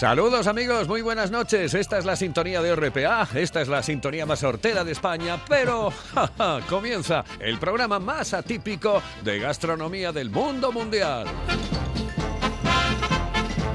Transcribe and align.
Saludos 0.00 0.46
amigos, 0.46 0.88
muy 0.88 1.02
buenas 1.02 1.30
noches. 1.30 1.74
Esta 1.74 1.98
es 1.98 2.06
la 2.06 2.16
sintonía 2.16 2.62
de 2.62 2.74
RPA, 2.74 3.28
esta 3.34 3.60
es 3.60 3.68
la 3.68 3.82
sintonía 3.82 4.24
más 4.24 4.42
hortera 4.42 4.82
de 4.82 4.92
España, 4.92 5.38
pero 5.46 5.92
comienza 6.70 7.22
el 7.38 7.58
programa 7.58 7.98
más 7.98 8.32
atípico 8.32 9.02
de 9.22 9.40
gastronomía 9.40 10.10
del 10.10 10.30
mundo 10.30 10.72
mundial. 10.72 11.26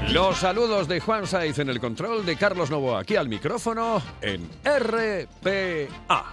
Los 0.08 0.38
saludos 0.38 0.88
de 0.88 0.98
Juan 0.98 1.28
Saiz 1.28 1.60
en 1.60 1.68
el 1.68 1.78
control 1.78 2.26
de 2.26 2.34
Carlos 2.34 2.72
Novo 2.72 2.96
aquí 2.96 3.14
al 3.14 3.28
micrófono 3.28 4.02
en 4.20 4.50
RPA. 4.64 6.24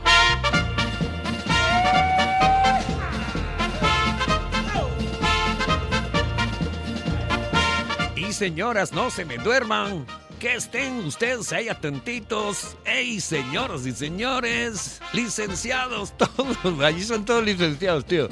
Señoras, 8.33 8.91
no 8.91 9.09
se 9.09 9.25
me 9.25 9.37
duerman. 9.37 10.05
Que 10.39 10.55
estén 10.55 10.99
ustedes 11.05 11.53
ahí 11.53 11.69
atentitos. 11.69 12.75
¡Ey, 12.83 13.21
señoras 13.21 13.85
y 13.85 13.93
señores! 13.93 14.99
Licenciados, 15.13 16.17
todos. 16.17 16.57
Allí 16.83 17.01
son 17.03 17.23
todos 17.23 17.45
licenciados, 17.45 18.03
tío. 18.05 18.27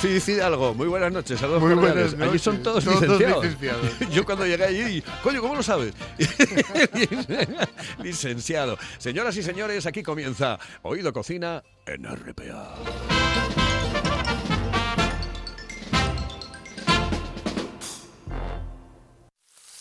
Sí, 0.00 0.20
sí, 0.20 0.40
algo. 0.40 0.72
Muy 0.72 0.88
buenas 0.88 1.12
noches. 1.12 1.38
Saludos 1.38 1.60
Muy 1.60 1.74
buenas 1.74 2.14
noches. 2.14 2.20
Allí 2.28 2.38
son 2.38 2.62
todos, 2.62 2.82
Todos 2.84 3.02
licenciados. 3.02 3.44
licenciados. 3.44 3.82
Yo 4.10 4.24
cuando 4.24 4.46
llegué 4.46 4.64
allí, 4.64 5.02
coño, 5.22 5.42
¿cómo 5.42 5.54
lo 5.56 5.62
sabes? 5.62 5.92
Licenciado. 8.02 8.78
Señoras 8.96 9.36
y 9.36 9.42
señores, 9.42 9.84
aquí 9.84 10.02
comienza 10.02 10.58
Oído 10.82 11.12
Cocina 11.12 11.62
en 11.84 12.04
RPA. 12.04 12.74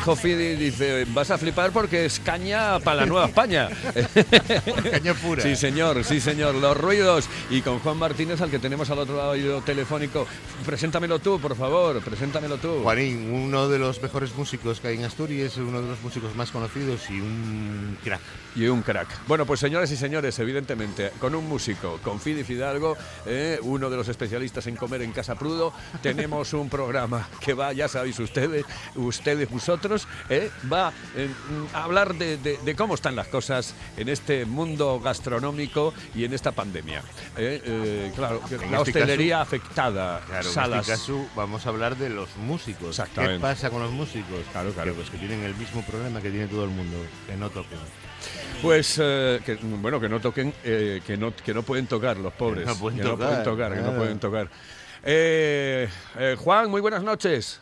Ya 0.00 0.06
veis, 0.06 0.18
Jofidi 0.20 0.56
dice, 0.56 1.04
vas 1.12 1.30
a 1.30 1.38
flipar 1.38 1.72
porque 1.72 2.06
es 2.06 2.20
caña 2.20 2.78
para 2.80 3.00
la 3.00 3.06
Nueva 3.06 3.26
España. 3.26 3.68
Caña 4.90 5.14
pura. 5.14 5.42
Sí, 5.42 5.56
señor, 5.56 6.04
sí, 6.04 6.20
señor. 6.20 6.54
Los 6.54 6.76
ruidos. 6.76 7.28
Y 7.50 7.60
con 7.62 7.78
Juan 7.80 7.98
Martínez, 7.98 8.40
al 8.40 8.50
que 8.50 8.58
tenemos 8.58 8.90
al 8.90 8.98
otro 8.98 9.16
lado 9.16 9.62
telefónico. 9.62 10.26
Preséntamelo 10.64 11.18
tú, 11.18 11.40
por 11.40 11.56
favor, 11.56 12.00
preséntamelo 12.00 12.58
tú. 12.58 12.82
Juanín, 12.82 13.32
uno 13.32 13.68
de 13.68 13.78
los 13.78 14.00
mejores 14.02 14.34
músicos 14.34 14.80
que 14.80 14.88
hay 14.88 14.96
en 14.98 15.04
Asturias, 15.04 15.56
uno 15.56 15.80
de 15.80 15.88
los 15.88 16.00
músicos 16.02 16.34
más 16.36 16.50
conocidos 16.50 17.08
y 17.10 17.20
un 17.20 17.98
crack. 18.04 18.20
Y 18.56 18.66
un 18.66 18.82
crack. 18.82 19.08
Bueno, 19.26 19.46
pues 19.46 19.60
señores 19.60 19.90
y 19.90 19.96
señores, 19.96 20.38
evidentemente, 20.38 21.12
con 21.18 21.34
un 21.34 21.48
músico, 21.48 21.98
con 22.02 22.20
Fidi 22.20 22.44
Fidalgo, 22.44 22.96
eh, 23.26 23.58
uno 23.62 23.88
de 23.90 23.96
los 23.96 24.08
especialistas 24.08 24.66
en 24.66 24.76
comer 24.76 25.02
en 25.02 25.12
Casa 25.12 25.34
Prudo, 25.34 25.72
tenemos 26.02 26.52
un 26.52 26.68
programa 26.68 27.28
que 27.40 27.54
va, 27.54 27.72
ya 27.72 27.88
sabéis 27.88 28.18
ustedes, 28.18 28.64
ustedes, 28.96 29.48
vosotros, 29.50 29.89
eh, 30.28 30.50
va 30.72 30.92
eh, 31.16 31.28
a 31.74 31.84
hablar 31.84 32.14
de, 32.14 32.36
de- 32.36 32.58
de 32.58 32.74
cómo 32.76 32.94
están 32.94 33.16
las 33.16 33.28
cosas 33.28 33.74
en 33.96 34.08
este 34.08 34.44
mundo 34.44 35.00
gastronómico 35.00 35.92
y 36.14 36.24
en 36.24 36.32
esta 36.34 36.52
pandemia. 36.52 37.02
Eh, 37.36 37.60
eh, 37.64 38.12
claro, 38.14 38.40
que 38.48 38.54
En 38.56 38.70
la 38.70 38.78
este 38.78 38.90
hostelería 38.90 39.40
afectada, 39.40 40.20
Claro, 40.26 40.50
salas. 40.50 40.88
en 40.88 40.92
este 40.94 41.10
caso 41.12 41.26
vamos 41.34 41.66
a 41.66 41.68
hablar 41.70 41.96
de 41.96 42.10
los 42.10 42.36
músicos. 42.36 43.00
¿Qué 43.14 43.38
pasa 43.40 43.70
con 43.70 43.82
los 43.82 43.90
músicos? 43.92 44.40
Claro, 44.52 44.70
claro. 44.72 44.90
Que, 44.92 44.96
pues 44.98 45.10
que 45.10 45.18
tienen 45.18 45.42
el 45.42 45.54
mismo 45.54 45.82
problema 45.82 46.20
que 46.20 46.30
tiene 46.30 46.46
todo 46.46 46.64
el 46.64 46.70
mundo, 46.70 46.96
que 47.26 47.36
no 47.36 47.48
toquen. 47.50 47.78
Pues, 48.62 48.98
eh, 49.02 49.40
que, 49.46 49.54
bueno, 49.54 49.98
que 50.00 50.08
no 50.08 50.20
toquen, 50.20 50.52
eh, 50.64 51.00
que, 51.06 51.16
no, 51.16 51.34
que 51.34 51.54
no 51.54 51.62
pueden 51.62 51.86
tocar 51.86 52.18
los 52.18 52.32
pobres. 52.34 52.66
no 52.66 52.74
pueden 52.76 52.98
que 52.98 53.04
no 53.04 53.16
pueden 53.16 53.42
tocar, 53.42 53.44
tocar, 53.44 53.70
que 53.72 53.76
no 53.78 53.82
claro. 53.84 53.98
pueden 53.98 54.18
tocar. 54.18 54.50
Eh, 55.02 55.88
eh, 56.18 56.36
Juan, 56.38 56.68
muy 56.70 56.80
buenas 56.82 57.02
noches. 57.02 57.60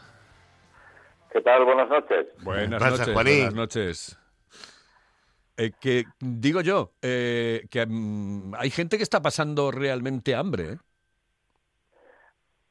¿Qué 1.32 1.40
tal? 1.42 1.64
Buenas 1.64 1.88
noches. 1.88 2.26
Buenas 2.42 2.80
pasa, 2.80 2.90
noches, 2.98 3.14
Juanín? 3.14 3.36
buenas 3.36 3.54
noches. 3.54 4.18
Eh, 5.56 5.72
que 5.80 6.04
digo 6.20 6.60
yo, 6.60 6.92
eh, 7.02 7.66
que 7.70 7.84
mm, 7.86 8.54
hay 8.56 8.70
gente 8.70 8.96
que 8.96 9.02
está 9.02 9.20
pasando 9.20 9.70
realmente 9.70 10.34
hambre. 10.34 10.72
¿eh? 10.72 10.76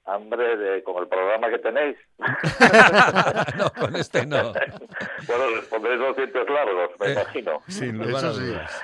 Hambre 0.05 0.55
de, 0.55 0.83
con 0.83 1.03
el 1.03 1.07
programa 1.09 1.49
que 1.49 1.59
tenéis. 1.59 1.97
no, 3.57 3.69
con 3.73 3.95
este 3.97 4.25
no. 4.25 4.53
bueno, 5.27 5.55
respondéis 5.55 5.99
los 5.99 6.15
dientes 6.15 6.49
largos, 6.49 6.91
me 6.99 7.07
Eh, 7.07 7.11
imagino. 7.13 7.61
Sin 7.67 7.97
lugar 7.97 8.25
a 8.25 8.29
dudas. 8.29 8.83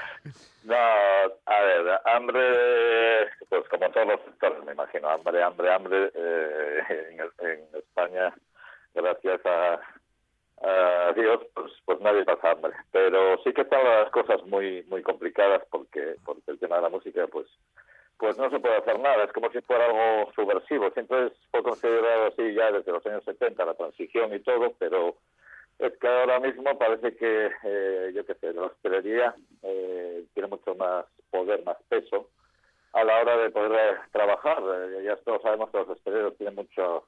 No, 0.65 0.75
a 0.75 1.61
ver, 1.61 1.99
hambre, 2.05 3.29
pues 3.49 3.63
como 3.69 3.89
todos 3.91 4.07
los 4.07 4.19
sectores, 4.25 4.63
me 4.65 4.73
imagino. 4.73 5.09
Hambre, 5.09 5.41
hambre, 5.43 5.73
hambre. 5.73 6.11
eh, 6.13 6.79
en, 7.11 7.47
en 7.49 7.59
España, 7.77 8.33
gracias 8.93 9.41
a, 9.45 9.79
Dios, 11.15 11.41
pues, 11.53 11.71
pues 11.85 11.99
nadie 11.99 12.23
pasa 12.23 12.51
hambre. 12.51 12.73
Pero 12.91 13.37
sí 13.43 13.53
que 13.53 13.61
están 13.61 13.83
las 13.83 14.09
cosas 14.11 14.41
muy 14.45 14.83
muy 14.83 15.01
complicadas 15.01 15.63
porque 15.69 16.15
porque 16.23 16.51
el 16.51 16.59
tema 16.59 16.77
de 16.77 16.83
la 16.83 16.89
música, 16.89 17.27
pues 17.27 17.47
pues 18.17 18.37
no 18.37 18.49
se 18.49 18.59
puede 18.59 18.77
hacer 18.77 18.99
nada. 18.99 19.25
Es 19.25 19.33
como 19.33 19.51
si 19.51 19.59
fuera 19.61 19.85
algo 19.85 20.31
subversivo. 20.33 20.89
Siempre 20.91 21.31
fue 21.51 21.61
considerado 21.61 22.27
así 22.27 22.53
ya 22.53 22.71
desde 22.71 22.91
los 22.91 23.05
años 23.05 23.23
70, 23.25 23.65
la 23.65 23.73
transición 23.73 24.33
y 24.33 24.39
todo, 24.39 24.73
pero 24.79 25.17
es 25.79 25.97
que 25.97 26.07
ahora 26.07 26.39
mismo 26.39 26.77
parece 26.77 27.15
que, 27.15 27.51
eh, 27.63 28.11
yo 28.15 28.25
qué 28.25 28.35
sé, 28.35 28.53
la 28.53 28.67
hostelería 28.67 29.35
eh, 29.63 30.23
tiene 30.33 30.47
mucho 30.47 30.75
más 30.75 31.05
poder, 31.29 31.63
más 31.65 31.77
peso 31.89 32.29
a 32.93 33.03
la 33.03 33.19
hora 33.21 33.37
de 33.37 33.49
poder 33.49 33.97
trabajar. 34.11 34.59
Eh, 34.61 35.03
ya 35.03 35.15
todos 35.17 35.41
sabemos 35.41 35.69
que 35.71 35.79
los 35.79 35.89
hosteleros 35.89 36.37
tienen 36.37 36.55
mucho, 36.55 37.05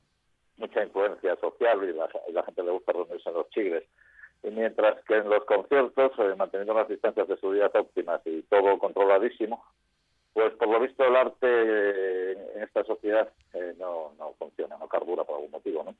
mucha 0.57 0.83
influencia 0.83 1.35
social 1.37 1.83
y 1.83 1.93
la, 1.93 2.09
y 2.27 2.31
la 2.31 2.43
gente 2.43 2.63
le 2.63 2.71
gusta 2.71 2.93
reunirse 2.93 3.29
en 3.29 3.35
los 3.35 3.49
chigres. 3.49 3.83
Y 4.43 4.51
mientras 4.51 5.03
que 5.05 5.17
en 5.17 5.29
los 5.29 5.43
conciertos, 5.45 6.11
eh, 6.19 6.35
manteniendo 6.37 6.73
las 6.73 6.87
distancias 6.87 7.27
de 7.27 7.37
seguridad 7.37 7.75
óptimas 7.75 8.21
y 8.25 8.43
todo 8.43 8.77
controladísimo, 8.77 9.63
pues 10.33 10.53
por 10.55 10.67
lo 10.67 10.79
visto 10.79 11.03
el 11.03 11.15
arte 11.15 11.47
eh, 11.47 12.37
en 12.55 12.63
esta 12.63 12.83
sociedad 12.83 13.29
eh, 13.53 13.73
no, 13.79 14.13
no 14.19 14.33
funciona, 14.33 14.77
no 14.77 14.87
carbura 14.87 15.23
por 15.23 15.35
algún 15.35 15.51
motivo, 15.51 15.83
¿no? 15.83 15.95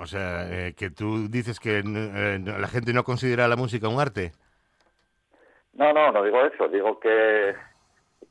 O 0.00 0.06
sea, 0.06 0.48
eh, 0.50 0.74
que 0.74 0.90
tú 0.90 1.28
dices 1.28 1.60
que 1.60 1.78
eh, 1.78 2.38
la 2.38 2.68
gente 2.68 2.92
no 2.92 3.04
considera 3.04 3.48
la 3.48 3.56
música 3.56 3.88
un 3.88 4.00
arte. 4.00 4.32
No, 5.74 5.92
no, 5.92 6.10
no 6.10 6.22
digo 6.22 6.44
eso, 6.44 6.68
digo 6.68 6.98
que 6.98 7.54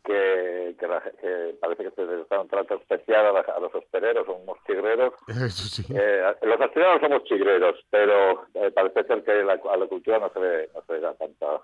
que, 0.04 0.76
que, 0.80 0.88
la- 0.88 1.02
que 1.22 1.56
parece 1.62 1.84
que 1.84 1.92
se 1.92 2.06
les 2.06 2.28
da 2.30 2.42
un 2.42 2.48
trato 2.48 2.76
especial 2.76 3.26
a, 3.28 3.32
la- 3.32 3.40
a 3.42 3.60
los 3.60 3.74
hosteleros, 3.74 4.26
somos 4.26 4.58
chigreros. 4.66 5.14
Eso 5.28 5.68
sí. 5.68 5.84
Eh, 5.96 6.24
los 6.44 6.60
hosteleros 6.60 7.02
somos 7.02 7.24
chigreros, 7.26 7.76
pero 7.90 8.46
eh, 8.54 8.72
parece 8.72 9.04
ser 9.04 9.24
que 9.24 9.44
la- 9.44 9.54
a 9.72 9.78
la 9.78 9.88
cultura 9.88 10.20
no 10.20 10.30
se 10.32 10.40
le, 10.40 10.70
no 10.74 10.82
se 10.86 10.94
le 10.94 11.00
da 11.02 11.14
tanta, 11.16 11.62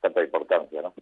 tanta 0.00 0.22
importancia, 0.22 0.82
¿no? 0.82 0.94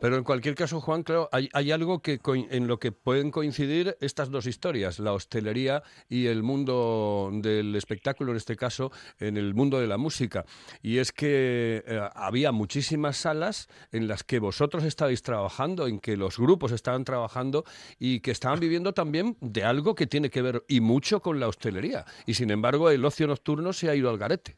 Pero 0.00 0.16
en 0.16 0.24
cualquier 0.24 0.54
caso, 0.54 0.80
Juan, 0.80 1.02
claro, 1.02 1.28
hay, 1.32 1.48
hay 1.52 1.72
algo 1.72 2.00
que 2.00 2.20
en 2.26 2.66
lo 2.66 2.78
que 2.78 2.92
pueden 2.92 3.30
coincidir 3.30 3.96
estas 4.00 4.30
dos 4.30 4.46
historias, 4.46 4.98
la 4.98 5.12
hostelería 5.12 5.82
y 6.08 6.26
el 6.26 6.42
mundo 6.42 7.30
del 7.32 7.74
espectáculo, 7.74 8.32
en 8.32 8.36
este 8.36 8.56
caso, 8.56 8.92
en 9.18 9.36
el 9.36 9.54
mundo 9.54 9.80
de 9.80 9.86
la 9.86 9.96
música. 9.96 10.44
Y 10.82 10.98
es 10.98 11.12
que 11.12 11.82
eh, 11.86 12.08
había 12.14 12.52
muchísimas 12.52 13.16
salas 13.16 13.68
en 13.92 14.06
las 14.08 14.22
que 14.22 14.38
vosotros 14.38 14.84
estabais 14.84 15.22
trabajando, 15.22 15.86
en 15.86 15.98
que 15.98 16.16
los 16.16 16.38
grupos 16.38 16.72
estaban 16.72 17.04
trabajando 17.04 17.64
y 17.98 18.20
que 18.20 18.30
estaban 18.30 18.60
viviendo 18.60 18.92
también 18.92 19.36
de 19.40 19.64
algo 19.64 19.94
que 19.94 20.06
tiene 20.06 20.30
que 20.30 20.42
ver 20.42 20.64
y 20.68 20.80
mucho 20.80 21.20
con 21.20 21.40
la 21.40 21.48
hostelería. 21.48 22.04
Y 22.26 22.34
sin 22.34 22.50
embargo, 22.50 22.90
el 22.90 23.04
ocio 23.04 23.26
nocturno 23.26 23.72
se 23.72 23.88
ha 23.88 23.94
ido 23.94 24.10
al 24.10 24.18
garete. 24.18 24.56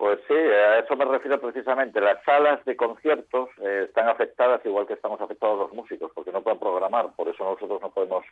Pues 0.00 0.18
sí, 0.26 0.32
a 0.32 0.78
eso 0.78 0.96
me 0.96 1.04
refiero 1.04 1.38
precisamente. 1.38 2.00
Las 2.00 2.24
salas 2.24 2.64
de 2.64 2.74
conciertos 2.74 3.50
eh, 3.62 3.82
están 3.86 4.08
afectadas 4.08 4.64
igual 4.64 4.86
que 4.86 4.94
estamos 4.94 5.20
afectados 5.20 5.58
los 5.58 5.72
músicos, 5.74 6.10
porque 6.14 6.32
no 6.32 6.40
pueden 6.42 6.58
programar, 6.58 7.14
por 7.14 7.28
eso 7.28 7.44
nosotros 7.44 7.82
no 7.82 7.90
podemos 7.90 8.24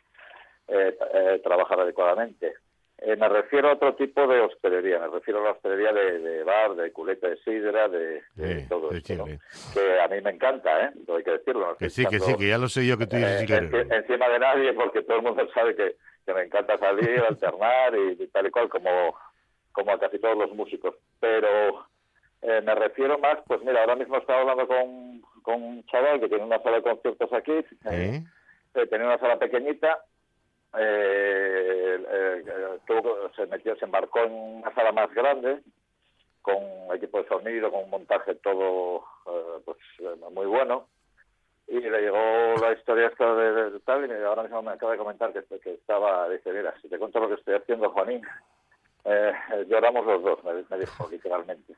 eh, 0.67 0.97
eh, 1.13 1.39
trabajar 1.43 1.79
adecuadamente. 1.79 2.55
Eh, 2.97 3.15
me 3.17 3.29
refiero 3.29 3.69
a 3.69 3.73
otro 3.73 3.93
tipo 3.93 4.25
de 4.25 4.41
hostelería, 4.41 4.97
me 4.97 5.09
refiero 5.09 5.41
a 5.41 5.43
la 5.43 5.51
hostelería 5.51 5.93
de, 5.93 6.17
de 6.17 6.43
bar, 6.43 6.73
de 6.73 6.91
culeta 6.91 7.27
de 7.29 7.37
sidra, 7.37 7.87
de, 7.87 8.23
todo 8.67 8.89
esto, 8.91 9.25
que 9.75 10.01
a 10.01 10.07
mí 10.07 10.21
me 10.21 10.31
encanta, 10.31 10.85
¿eh? 10.85 10.91
Todo 11.05 11.17
hay 11.17 11.23
que 11.23 11.31
decirlo. 11.31 11.67
no 11.67 11.75
Que 11.77 11.91
sí, 11.91 12.03
que 12.07 12.19
sí, 12.19 12.35
que 12.35 12.47
ya 12.47 12.57
lo 12.57 12.67
sé 12.67 12.83
yo 12.87 12.97
que 12.97 13.05
tú 13.05 13.15
dices 13.15 13.43
eh, 13.43 13.45
enci- 13.45 13.93
encima 13.95 14.27
de 14.27 14.39
nadie, 14.39 14.73
porque 14.73 15.03
todo 15.03 15.17
el 15.17 15.23
mundo 15.23 15.47
sabe 15.53 15.75
que, 15.75 15.95
que 16.25 16.33
me 16.33 16.41
encanta 16.45 16.79
salir, 16.79 17.21
alternar 17.29 17.95
y, 17.95 18.23
y 18.23 18.27
tal 18.29 18.47
y 18.47 18.49
cual, 18.49 18.67
como, 18.69 19.15
como 19.71 19.91
a 19.91 19.99
casi 19.99 20.19
todos 20.19 20.37
los 20.37 20.51
músicos. 20.53 20.95
Pero 21.19 21.87
eh, 22.41 22.61
me 22.63 22.75
refiero 22.75 23.17
más, 23.19 23.39
pues 23.47 23.61
mira, 23.63 23.81
ahora 23.81 23.95
mismo 23.95 24.17
estaba 24.17 24.41
hablando 24.41 24.67
con, 24.67 25.21
con 25.41 25.63
un 25.63 25.85
chaval 25.85 26.19
que 26.19 26.29
tiene 26.29 26.43
una 26.43 26.61
sala 26.61 26.77
de 26.77 26.83
conciertos 26.83 27.31
aquí, 27.33 27.51
eh, 27.53 27.65
¿Eh? 28.73 28.87
tenía 28.87 29.07
una 29.07 29.17
sala 29.19 29.37
pequeñita, 29.39 30.03
eh, 30.77 32.79
tuvo- 32.87 33.29
se 33.35 33.45
metió, 33.47 33.75
se 33.75 33.85
embarcó 33.85 34.19
en 34.19 34.31
una 34.31 34.73
sala 34.73 34.91
más 34.91 35.13
grande, 35.13 35.59
con 36.41 36.57
equipo 36.95 37.21
de 37.21 37.27
sonido, 37.27 37.71
con 37.71 37.83
un 37.83 37.89
montaje 37.89 38.35
todo 38.35 39.03
pues 39.65 39.77
muy 40.31 40.45
bueno. 40.45 40.87
Y 41.67 41.79
le 41.81 42.01
llegó 42.01 42.17
la 42.61 42.71
historia 42.73 43.07
esta 43.07 43.35
de, 43.35 43.71
de 43.71 43.79
tal, 43.81 44.09
y 44.09 44.23
ahora 44.23 44.41
mismo 44.41 44.61
me 44.63 44.71
acaba 44.71 44.93
de 44.93 44.97
comentar 44.97 45.31
que, 45.31 45.43
que 45.59 45.73
estaba, 45.73 46.27
dice, 46.29 46.51
mira, 46.51 46.73
si 46.81 46.89
te 46.89 46.97
cuento 46.97 47.19
lo 47.19 47.27
que 47.27 47.35
estoy 47.35 47.53
haciendo, 47.55 47.91
Juanín, 47.91 48.23
eh, 49.05 49.33
lloramos 49.67 50.05
los 50.05 50.23
dos, 50.23 50.43
me, 50.43 50.53
me 50.69 50.79
dijo 50.79 51.07
literalmente. 51.11 51.75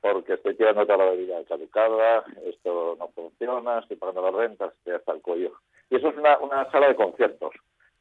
Porque 0.00 0.34
estoy 0.34 0.54
tirando 0.54 0.86
toda 0.86 0.98
la 0.98 1.10
bebida 1.10 1.42
caducada, 1.44 2.24
esto 2.44 2.96
no 2.98 3.08
funciona, 3.08 3.80
estoy 3.80 3.96
pagando 3.96 4.22
las 4.22 4.34
rentas, 4.34 4.72
estoy 4.74 4.94
hasta 4.94 5.12
el 5.12 5.20
cuello. 5.20 5.52
Y 5.90 5.96
eso 5.96 6.08
es 6.08 6.16
una, 6.16 6.38
una 6.38 6.70
sala 6.70 6.88
de 6.88 6.94
conciertos, 6.94 7.52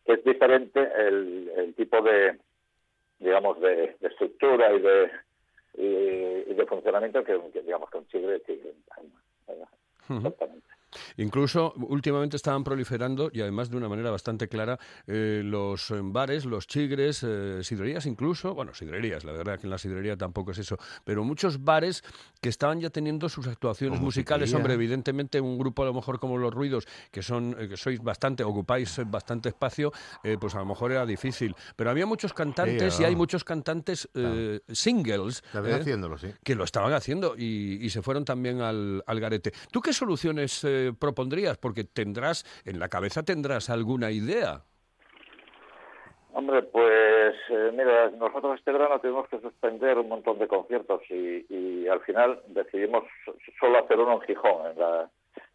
que 0.05 0.13
es 0.13 0.23
diferente 0.23 0.79
el, 0.95 1.51
el 1.55 1.73
tipo 1.73 2.01
de, 2.01 2.37
digamos, 3.19 3.59
de, 3.61 3.95
de 3.99 4.07
estructura 4.07 4.71
y 4.73 4.79
de, 4.79 5.11
y, 5.73 6.51
y 6.51 6.53
de 6.53 6.65
funcionamiento 6.67 7.23
que, 7.23 7.39
que, 7.51 7.61
digamos, 7.61 7.89
que 7.89 7.97
un 7.97 8.07
chigre. 8.07 8.41
Exactamente. 10.09 10.67
Incluso 11.17 11.73
últimamente 11.77 12.35
estaban 12.35 12.63
proliferando, 12.63 13.29
y 13.33 13.41
además 13.41 13.69
de 13.69 13.77
una 13.77 13.89
manera 13.89 14.11
bastante 14.11 14.47
clara, 14.47 14.79
eh, 15.05 15.41
los 15.43 15.91
eh, 15.91 15.99
bares, 16.01 16.45
los 16.45 16.67
chigres, 16.67 17.23
eh, 17.23 17.59
sidrerías 17.63 18.05
incluso, 18.05 18.53
bueno, 18.53 18.73
sidrerías, 18.73 19.23
la 19.23 19.31
verdad 19.31 19.59
que 19.59 19.67
en 19.67 19.71
la 19.71 19.77
sidrería 19.77 20.17
tampoco 20.17 20.51
es 20.51 20.59
eso, 20.59 20.77
pero 21.03 21.23
muchos 21.23 21.63
bares 21.63 22.03
que 22.41 22.49
estaban 22.49 22.79
ya 22.79 22.89
teniendo 22.89 23.29
sus 23.29 23.47
actuaciones 23.47 23.99
musicales. 23.99 24.53
Hombre, 24.53 24.73
evidentemente 24.73 25.41
un 25.41 25.57
grupo 25.57 25.83
a 25.83 25.85
lo 25.85 25.93
mejor 25.93 26.19
como 26.19 26.37
Los 26.37 26.53
Ruidos, 26.53 26.87
que 27.11 27.21
son 27.21 27.55
eh, 27.59 27.67
que 27.67 27.77
sois 27.77 28.01
bastante, 28.01 28.43
ocupáis 28.43 28.99
bastante 29.07 29.49
espacio, 29.49 29.91
pues 30.39 30.55
a 30.55 30.59
lo 30.59 30.65
mejor 30.65 30.91
era 30.91 31.05
difícil. 31.05 31.55
Pero 31.75 31.89
había 31.89 32.05
muchos 32.05 32.33
cantantes 32.33 32.95
Sí, 32.95 33.03
y 33.03 33.05
hay 33.05 33.13
ah. 33.13 33.17
muchos 33.17 33.43
cantantes 33.43 34.09
singles 34.71 35.43
Estaban 35.47 35.71
haciéndolo, 35.73 36.17
sí. 36.17 36.27
que 36.43 36.55
lo 36.55 36.63
estaban 36.63 36.93
haciendo 36.93 37.35
y, 37.37 37.79
y 37.81 37.89
se 37.89 38.01
fueron 38.01 38.25
también 38.25 38.61
al, 38.61 39.03
al 39.05 39.19
garete. 39.19 39.51
¿Tú 39.71 39.81
qué 39.81 39.93
soluciones 39.93 40.65
eh, 40.87 40.93
propondrías? 40.99 41.57
Porque 41.57 41.83
tendrás, 41.83 42.45
en 42.65 42.79
la 42.79 42.89
cabeza 42.89 43.23
tendrás 43.23 43.69
alguna 43.69 44.11
idea. 44.11 44.63
Hombre, 46.33 46.61
pues 46.63 47.33
eh, 47.49 47.71
mira, 47.71 48.11
nosotros 48.11 48.59
este 48.59 48.71
verano 48.71 48.99
tuvimos 48.99 49.27
que 49.27 49.39
suspender 49.39 49.97
un 49.97 50.07
montón 50.09 50.37
de 50.37 50.47
conciertos 50.47 51.01
y, 51.09 51.45
y 51.49 51.87
al 51.87 51.99
final 52.01 52.39
decidimos 52.49 53.05
so- 53.25 53.35
solo 53.59 53.79
hacer 53.83 53.97
uno 53.97 54.13
en 54.13 54.21
Gijón, 54.21 54.67
en 54.71 54.79
la, 54.79 55.09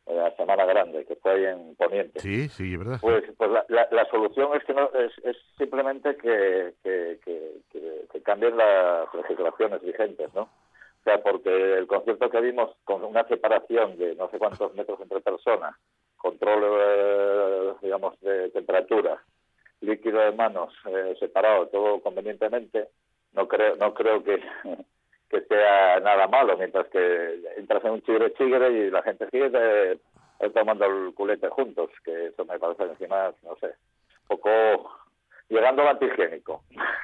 en 0.06 0.17
la 0.17 0.34
Semana 0.34 0.64
Grande, 0.64 1.05
que 1.05 1.14
fue 1.14 1.32
ahí 1.35 1.44
en 1.44 1.76
Poniente. 1.76 2.19
Sí, 2.19 2.49
sí, 2.49 2.73
es 2.73 2.78
verdad. 2.81 2.99
Pues, 3.00 3.23
pues 3.37 3.50
la, 3.50 3.64
la- 3.68 3.88
la 3.92 4.04
solución 4.11 4.56
es 4.56 4.64
que 4.64 4.75
no 4.75 4.90
es, 4.95 5.12
es 5.25 5.37
simplemente 5.56 6.16
que, 6.16 6.75
que, 6.83 7.21
que, 7.25 7.52
que- 7.71 8.06
que 8.12 8.23
cambien 8.23 8.56
las 8.56 9.06
legislaciones 9.14 9.80
vigentes, 9.83 10.35
¿no? 10.35 10.49
O 11.02 11.04
sea, 11.04 11.21
porque 11.21 11.50
el 11.50 11.88
concierto 11.88 12.30
que 12.30 12.40
vimos 12.40 12.76
con 12.85 13.02
una 13.02 13.25
separación 13.25 13.99
de 13.99 14.14
no 14.14 14.30
sé 14.30 14.38
cuántos 14.38 14.73
metros 14.75 15.00
entre 15.00 15.21
personas, 15.21 15.75
control, 16.16 16.62
eh, 16.64 17.73
digamos, 17.82 18.21
de 18.21 18.50
temperatura, 18.50 19.21
líquido 19.80 20.21
de 20.21 20.30
manos 20.30 20.73
eh, 20.87 21.16
separado, 21.18 21.66
todo 21.66 22.00
convenientemente, 22.00 22.87
no 23.32 23.49
creo, 23.49 23.75
no 23.75 23.92
creo 23.92 24.23
que, 24.23 24.40
que 25.28 25.40
sea 25.42 25.99
nada 25.99 26.28
malo, 26.28 26.56
mientras 26.56 26.87
que 26.87 27.40
entras 27.56 27.85
en 27.85 27.90
un 27.90 28.02
chigre 28.02 28.32
chigre 28.35 28.71
y 28.71 28.90
la 28.90 29.02
gente 29.02 29.28
sigue 29.30 29.50
eh, 29.52 30.50
tomando 30.54 30.85
el 30.85 31.12
culete 31.14 31.49
juntos, 31.49 31.90
que 32.04 32.26
eso 32.26 32.44
me 32.44 32.61
parece 32.61 32.85
encima, 32.85 33.32
no 33.42 33.56
sé, 33.56 33.66
un 33.66 34.38
poco 34.38 34.92
llegando 35.49 35.82
al 35.82 35.88
antihigiénico. 35.88 36.62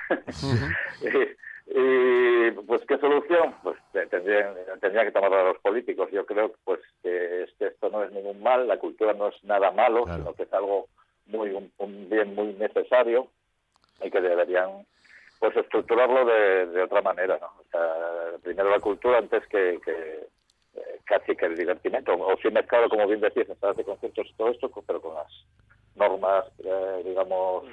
y, 1.02 1.48
y, 1.71 2.51
pues 2.67 2.83
qué 2.89 2.97
solución 2.99 3.55
pues 3.63 3.77
te- 3.93 4.07
tendrían 4.07 4.55
tendría 4.81 5.05
que 5.05 5.13
tomar 5.13 5.33
a 5.35 5.45
los 5.45 5.59
políticos. 5.59 6.09
Yo 6.11 6.25
creo 6.25 6.53
pues 6.65 6.81
que 7.03 7.43
este- 7.43 7.67
esto 7.69 7.91
no 7.91 8.03
es 8.05 8.11
ningún 8.13 8.43
mal 8.43 8.67
la 8.67 8.79
cultura 8.79 9.13
no 9.13 9.29
es 9.29 9.45
nada 9.45 9.71
malo 9.71 10.05
Claro. 10.05 10.19
sino 10.23 10.35
que 10.35 10.43
es 10.45 10.53
algo 10.53 10.89
muy 11.27 11.51
un, 11.51 11.71
un 11.79 12.09
bien 12.09 12.35
muy 12.35 12.55
necesario 12.55 13.29
y 14.03 14.11
que 14.11 14.21
deberían 14.21 14.87
pues 15.41 15.55
estructurarlo 15.57 16.25
de, 16.25 16.67
de 16.69 16.83
otra 16.83 17.03
manera 17.03 17.39
no 17.41 17.47
o 17.47 17.65
sea, 17.71 18.39
primero 18.43 18.71
la 18.71 18.81
cultura 18.81 19.19
antes 19.19 19.47
que, 19.49 19.79
que 19.85 20.27
eh, 20.75 21.01
casi 21.05 21.37
que 21.37 21.47
el 21.47 21.57
divertimento. 21.57 22.15
O 22.15 22.37
si 22.39 22.51
mezclado 22.51 22.89
como 22.89 23.07
bien 23.07 23.21
decías 23.21 23.49
en 23.49 23.77
de 23.77 23.85
conciertos 23.85 24.27
y 24.27 24.33
todo 24.35 24.49
esto 24.51 24.71
pero 24.87 25.01
con 25.03 25.15
las 25.15 25.31
normas 25.97 26.47
eh, 26.65 27.03
digamos 27.05 27.65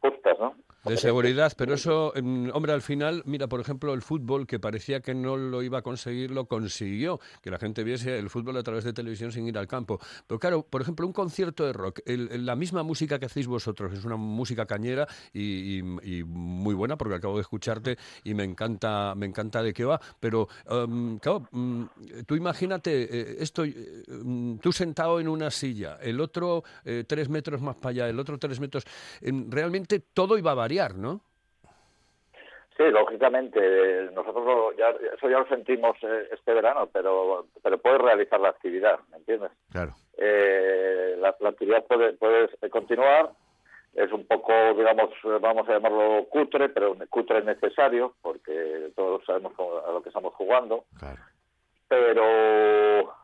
justas 0.00 0.38
no 0.38 0.54
de 0.84 0.96
seguridad, 0.96 1.52
pero 1.56 1.74
eso, 1.74 2.12
mm, 2.20 2.50
hombre, 2.52 2.72
al 2.72 2.82
final, 2.82 3.22
mira, 3.26 3.46
por 3.48 3.60
ejemplo, 3.60 3.94
el 3.94 4.02
fútbol, 4.02 4.46
que 4.46 4.58
parecía 4.60 5.00
que 5.00 5.14
no 5.14 5.36
lo 5.36 5.62
iba 5.62 5.78
a 5.78 5.82
conseguir, 5.82 6.30
lo 6.30 6.46
consiguió, 6.46 7.20
que 7.42 7.50
la 7.50 7.58
gente 7.58 7.84
viese 7.84 8.18
el 8.18 8.28
fútbol 8.30 8.56
a 8.56 8.62
través 8.62 8.84
de 8.84 8.92
televisión 8.92 9.32
sin 9.32 9.46
ir 9.48 9.56
al 9.56 9.66
campo. 9.66 9.98
Pero 10.26 10.38
claro, 10.38 10.62
por 10.62 10.82
ejemplo, 10.82 11.06
un 11.06 11.12
concierto 11.12 11.64
de 11.66 11.72
rock, 11.72 12.00
el- 12.06 12.28
el- 12.30 12.44
la 12.46 12.54
misma 12.56 12.82
música 12.82 13.18
que 13.18 13.26
hacéis 13.26 13.46
vosotros, 13.46 13.92
es 13.94 14.04
una 14.04 14.16
música 14.16 14.66
cañera 14.66 15.06
y, 15.32 15.78
y- 15.80 16.18
y 16.18 16.24
muy 16.24 16.74
buena, 16.74 16.96
porque 16.98 17.14
acabo 17.14 17.36
de 17.36 17.42
escucharte 17.42 17.96
y 18.22 18.34
me 18.34 18.44
encanta, 18.44 19.14
me 19.16 19.26
encanta 19.26 19.62
de 19.62 19.72
qué 19.72 19.84
va, 19.84 20.00
pero 20.20 20.48
em, 20.68 21.18
claro, 21.18 21.48
mm, 21.50 21.84
tú 22.26 22.36
imagínate 22.36 23.02
eh, 23.04 23.36
esto, 23.40 23.64
eh, 23.64 24.04
mm, 24.08 24.56
tú 24.58 24.72
sentado 24.72 25.18
en 25.20 25.28
una 25.28 25.50
silla, 25.50 25.96
el 26.02 26.20
otro 26.20 26.62
eh, 26.84 27.04
tres 27.06 27.28
metros 27.28 27.62
más 27.62 27.76
para 27.76 27.90
allá, 27.90 28.08
el 28.08 28.18
otro 28.20 28.38
tres 28.38 28.60
metros, 28.60 28.84
em, 29.20 29.50
realmente 29.50 30.00
todo 30.00 30.36
iba 30.36 30.50
a 30.50 30.54
variar, 30.54 30.73
¿no? 30.96 31.20
Sí, 32.76 32.82
lógicamente, 32.90 33.60
eh, 33.62 34.10
nosotros 34.12 34.74
ya, 34.76 34.88
eso 34.90 35.30
ya 35.30 35.38
lo 35.38 35.46
sentimos 35.46 35.96
eh, 36.02 36.28
este 36.32 36.54
verano, 36.54 36.88
pero, 36.92 37.46
pero 37.62 37.78
puedes 37.78 38.00
realizar 38.00 38.40
la 38.40 38.48
actividad, 38.48 38.98
¿me 39.12 39.18
entiendes? 39.18 39.52
Claro. 39.70 39.92
Eh, 40.18 41.16
la, 41.20 41.36
la 41.38 41.48
actividad 41.50 41.84
puede, 41.84 42.14
puede 42.14 42.48
continuar, 42.70 43.30
es 43.94 44.10
un 44.10 44.26
poco, 44.26 44.52
digamos, 44.74 45.10
vamos 45.40 45.68
a 45.68 45.74
llamarlo 45.74 46.26
cutre, 46.30 46.68
pero 46.68 46.96
cutre 47.10 47.42
necesario, 47.44 48.14
porque 48.20 48.90
todos 48.96 49.24
sabemos 49.24 49.52
a 49.86 49.92
lo 49.92 50.02
que 50.02 50.08
estamos 50.08 50.34
jugando, 50.34 50.84
Claro. 50.98 51.20
pero 51.86 53.14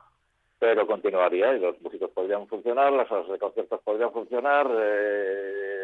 pero 0.61 0.87
continuaría 0.87 1.55
y 1.55 1.59
los 1.59 1.81
músicos 1.81 2.11
podrían 2.11 2.47
funcionar, 2.47 2.93
las 2.93 3.09
salas 3.09 3.29
de 3.29 3.39
conciertos 3.39 3.81
podrían 3.81 4.13
funcionar, 4.13 4.69
eh, 4.71 5.80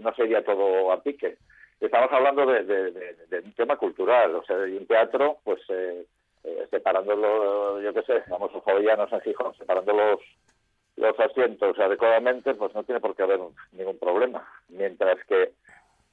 no 0.00 0.14
sería 0.14 0.44
todo 0.44 0.92
a 0.92 1.02
pique. 1.02 1.36
Estamos 1.80 2.10
hablando 2.12 2.46
de, 2.46 2.64
de- 2.64 2.90
de- 2.92 3.14
de 3.28 3.38
un 3.40 3.52
tema 3.54 3.76
cultural, 3.76 4.34
o 4.36 4.44
sea, 4.44 4.66
y 4.68 4.76
un 4.76 4.86
teatro, 4.86 5.38
pues 5.44 5.60
eh, 5.68 6.04
eh, 6.44 6.66
separándolo, 6.70 7.80
yo 7.80 7.92
qué 7.92 8.02
sé, 8.02 8.22
vamos, 8.28 8.50
jovellanos 8.52 9.12
en 9.12 9.20
Gijón, 9.22 9.54
separando 9.56 9.92
los, 9.92 10.20
los 10.96 11.18
asientos 11.20 11.78
adecuadamente, 11.78 12.54
pues 12.54 12.74
no 12.74 12.84
tiene 12.84 13.00
por 13.00 13.14
qué 13.16 13.22
haber 13.24 13.40
ningún 13.72 13.98
problema. 13.98 14.46
Mientras 14.68 15.16
que, 15.26 15.52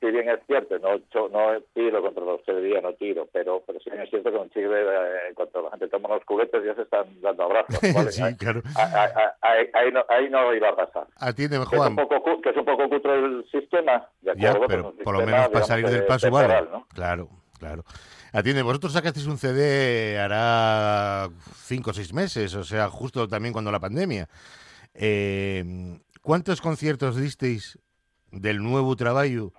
si 0.02 0.08
bien 0.12 0.28
es 0.28 0.40
cierto, 0.48 0.78
no, 0.80 0.98
cho- 1.14 1.30
no 1.30 1.62
tiro 1.74 2.02
contra 2.02 2.26
la 2.26 2.34
hostelería, 2.34 2.82
no 2.82 2.92
tiro, 2.96 3.30
pero, 3.32 3.64
pero 3.66 3.80
sí 3.80 3.90
bien 3.92 4.02
es 4.04 4.10
cierto 4.10 4.32
que 4.32 4.38
en 4.38 4.50
Chile, 4.50 4.82
eh, 4.82 5.28
en 5.30 5.36
cuanto 5.36 5.62
la 5.62 5.70
gente 5.70 5.88
toma 5.88 6.10
los 6.10 6.24
juguetes, 6.26 6.62
ya 6.66 6.76
se 6.76 6.82
están 6.82 7.06
dando 7.22 7.44
abrazos. 7.44 7.80
¿vale? 7.96 8.12
Sí, 8.12 8.24
claro. 8.38 8.62
Ahí- 8.76 8.92
ahí- 8.94 9.30
ahí- 9.42 9.70
ahí 9.74 9.92
no, 9.94 10.04
ahí 10.10 10.30
no 10.30 10.54
iba 10.54 10.70
a 10.70 10.76
pasar. 10.76 11.08
Atiéndeme, 11.18 11.66
Que 11.70 11.76
es, 11.78 11.82
un 11.82 11.96
Juan. 11.96 12.08
poco, 12.08 12.42
que 12.42 12.50
es 12.50 12.58
un 12.58 12.66
poco 12.66 12.90
cutre 12.90 13.14
el 13.16 13.46
sistema, 13.52 14.06
de 14.22 14.34
Ya, 14.36 14.60
pero 14.68 14.90
un 14.90 14.98
por 14.98 15.14
lo 15.18 15.26
menos 15.26 15.48
para 15.50 15.66
salir 15.66 15.86
de- 15.86 15.92
del 15.98 16.06
paso 16.06 16.30
vale. 16.32 16.62
¿no? 16.72 16.86
Claro, 16.94 17.30
claro. 17.60 17.84
Atiende, 18.34 18.64
vosotros 18.64 18.94
sacasteis 18.94 19.28
un 19.28 19.38
CD 19.38 20.18
hará 20.18 21.28
cinco 21.58 21.92
o 21.92 21.94
seis 21.94 22.14
meses, 22.14 22.56
o 22.56 22.64
sea, 22.64 22.90
justo 22.90 23.28
también 23.28 23.54
cuando 23.54 23.72
la 23.72 23.80
pandemia. 23.80 24.28
Eh, 24.94 25.64
¿Cuántos 26.22 26.62
conciertos 26.62 27.18
disteis 27.18 27.78
del 28.32 28.62
nuevo 28.64 28.96
trabajo? 28.96 29.54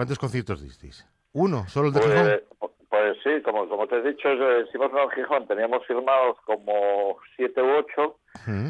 ¿Cuántos 0.00 0.18
conciertos 0.18 0.62
disteis? 0.62 1.06
¿Uno? 1.32 1.68
¿Solo 1.68 1.88
el 1.88 1.92
de 1.94 2.00
Gijón? 2.00 2.40
Pues, 2.58 2.72
pues 2.88 3.16
sí, 3.22 3.42
como, 3.44 3.68
como 3.68 3.86
te 3.86 3.96
he 3.98 4.02
dicho, 4.02 4.28
eh, 4.30 4.64
hicimos 4.66 4.88
uno 4.90 5.02
en 5.04 5.10
Gijón, 5.10 5.46
teníamos 5.46 5.86
firmados 5.86 6.38
como 6.46 7.18
siete 7.36 7.60
u 7.62 7.68
ocho, 7.76 8.16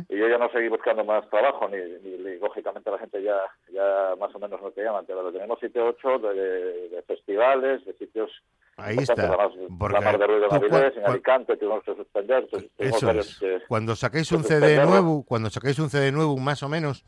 y 0.09 0.19
yo 0.19 0.29
ya 0.29 0.39
no 0.39 0.51
seguí 0.51 0.69
buscando 0.69 1.05
más 1.05 1.29
trabajo, 1.31 1.69
ni, 1.69 1.77
ni- 1.77 2.19
ni, 2.19 2.39
lógicamente 2.39 2.91
la 2.91 2.99
gente 2.99 3.23
ya 3.23 3.37
ya 3.73 4.15
más 4.19 4.35
o 4.35 4.39
menos 4.41 4.61
no 4.61 4.71
te 4.73 4.83
llaman, 4.83 5.05
pero 5.07 5.31
tenemos 5.33 5.57
siete 5.61 5.81
u 5.81 5.85
ocho 5.87 6.19
de, 6.19 6.89
de 6.89 7.03
festivales, 7.07 7.85
de 7.85 7.93
sitios 7.95 8.31
Ahí 8.77 8.97
está. 8.99 9.15
La, 9.15 9.37
más, 9.37 9.53
Porque 9.79 10.01
la 10.01 10.13
de 10.19 10.27
Ruido 10.27 10.41
de 10.43 10.49
tú 10.49 10.55
Avilés, 10.55 10.97
en 10.97 11.05
Alicante, 11.07 11.57
tuvimos 11.59 11.85
que 11.85 11.95
suspender. 11.95 12.49
Eso 12.79 13.07
varios 13.07 13.41
es. 13.43 13.63
Cuando 13.69 13.95
sacáis 13.95 14.33
un 14.33 14.43
CD 14.43 14.85
nuevo, 14.85 15.23
cuando 15.25 15.49
sacáis 15.51 15.79
un 15.79 15.91
CD 15.91 16.11
nuevo, 16.13 16.37
más 16.39 16.63
o 16.63 16.69
menos, 16.69 17.05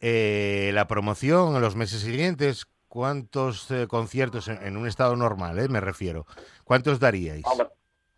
eh, 0.00 0.70
la 0.74 0.86
promoción 0.86 1.54
en 1.56 1.60
los 1.62 1.76
meses 1.76 2.00
siguientes, 2.00 2.66
¿cuántos 2.94 3.68
eh, 3.72 3.88
conciertos 3.88 4.46
en, 4.46 4.62
en 4.62 4.76
un 4.76 4.86
estado 4.86 5.16
normal, 5.16 5.58
eh, 5.58 5.66
me 5.68 5.80
refiero? 5.80 6.26
¿Cuántos 6.62 7.00
daríais? 7.00 7.44
Hombre, 7.44 7.66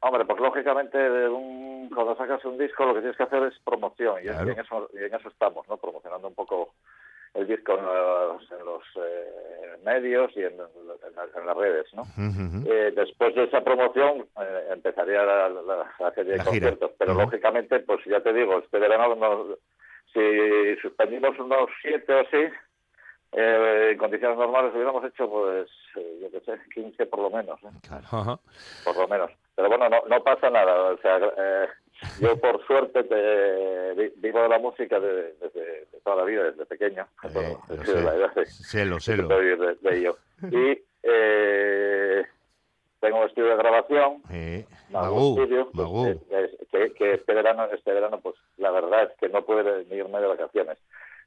hombre, 0.00 0.25
pues 0.26 0.38
lógicamente 0.38 0.99
de 0.99 1.28
un- 1.30 1.88
cuando 1.95 2.14
sacas 2.16 2.45
un 2.45 2.59
disco 2.59 2.85
lo 2.85 2.92
que 2.92 3.00
tienes 3.00 3.16
que 3.16 3.23
hacer 3.23 3.42
es 3.45 3.59
promoción 3.64 4.16
y, 4.23 4.26
es- 4.28 4.33
Claro. 4.35 4.49
y 4.50 4.52
en, 4.52 4.61
eso, 4.61 4.90
y 4.92 4.99
en 5.04 5.14
eso 5.14 5.28
estamos, 5.30 5.66
¿no? 5.66 5.78
Promocionando 5.78 6.28
un 6.28 6.35
poco 6.35 6.75
el 7.33 7.47
disco 7.47 7.73
en 7.78 7.85
los, 7.87 8.50
en 8.52 8.64
los, 8.66 8.83
eh, 8.97 9.76
medios 9.83 10.30
y 10.37 10.40
en, 10.40 10.52
en 10.52 11.14
la- 11.16 11.40
en 11.40 11.47
las 11.47 11.56
redes, 11.56 11.87
¿no? 11.95 12.02
Eh, 12.66 12.92
después 12.95 13.35
de 13.35 13.45
esa 13.45 13.62
promoción 13.64 14.26
eh, 14.40 14.68
empezaría 14.73 15.23
la, 15.23 15.49
la- 15.49 15.90
la 15.99 16.11
serie 16.14 16.33
de 16.33 16.38
La 16.38 16.45
gira. 16.45 16.50
conciertos, 16.71 16.90
pero 16.99 17.14
lógicamente, 17.14 17.80
pues 17.80 18.00
ya 18.04 18.21
te 18.21 18.33
digo, 18.35 18.59
este 18.59 18.78
verano 18.78 19.14
nos- 19.14 19.59
si 20.12 20.76
suspendimos 20.83 21.38
unos 21.38 21.68
siete 21.83 22.12
o 22.14 22.21
así, 22.21 22.42
eh, 23.33 23.88
en 23.92 23.99
condiciones 23.99 24.38
normales 24.38 24.73
hubiéramos 24.75 25.04
hecho, 25.04 25.28
pues, 25.28 25.68
eh, 25.97 26.18
yo 26.23 26.30
qué 26.30 26.40
sé, 26.40 26.59
15 26.75 27.06
por 27.06 27.21
lo 27.21 27.30
menos, 27.30 27.61
¿eh? 27.64 27.68
Ajá. 27.90 28.38
por 28.85 28.97
lo 28.97 29.09
menos. 29.09 29.30
Pero 29.54 29.68
bueno, 29.68 29.88
no, 29.88 30.02
no 30.09 30.23
pasa 30.23 30.50
nada. 30.50 30.92
O 30.92 30.99
sea, 30.99 31.18
eh, 31.18 31.66
yo 32.21 32.37
por 32.40 32.64
suerte 32.66 33.04
te, 33.04 33.95
vi- 33.95 34.12
vivo 34.16 34.42
de 34.42 34.49
la 34.49 34.59
música 34.59 35.00
de- 35.00 35.35
toda 36.04 36.16
la 36.16 36.25
vida, 36.25 36.45
desde 36.45 36.66
pequeño. 36.66 37.06
Bueno, 37.33 37.61
la 37.68 37.85
sé. 37.85 37.92
edad 37.92 38.35
de- 38.35 39.97
ello. 39.97 40.16
Y 40.50 40.83
eh, 41.02 42.25
tengo 43.00 43.21
un 43.21 43.26
estudio 43.26 43.49
de 43.50 43.56
grabación, 43.56 44.23
Eh, 44.30 44.66
Magu 44.90 45.37
Magú, 45.73 46.21
que, 46.71 47.12
este 47.14 47.33
verano, 47.35 47.64
este 47.73 47.92
verano, 47.92 48.21
pues 48.21 48.35
la 48.59 48.71
verdad 48.71 49.04
es 49.04 49.18
que 49.18 49.28
no 49.28 49.45
puede 49.45 49.85
ni 49.87 49.97
irme 49.97 50.21
de 50.21 50.26
vacaciones. 50.26 50.78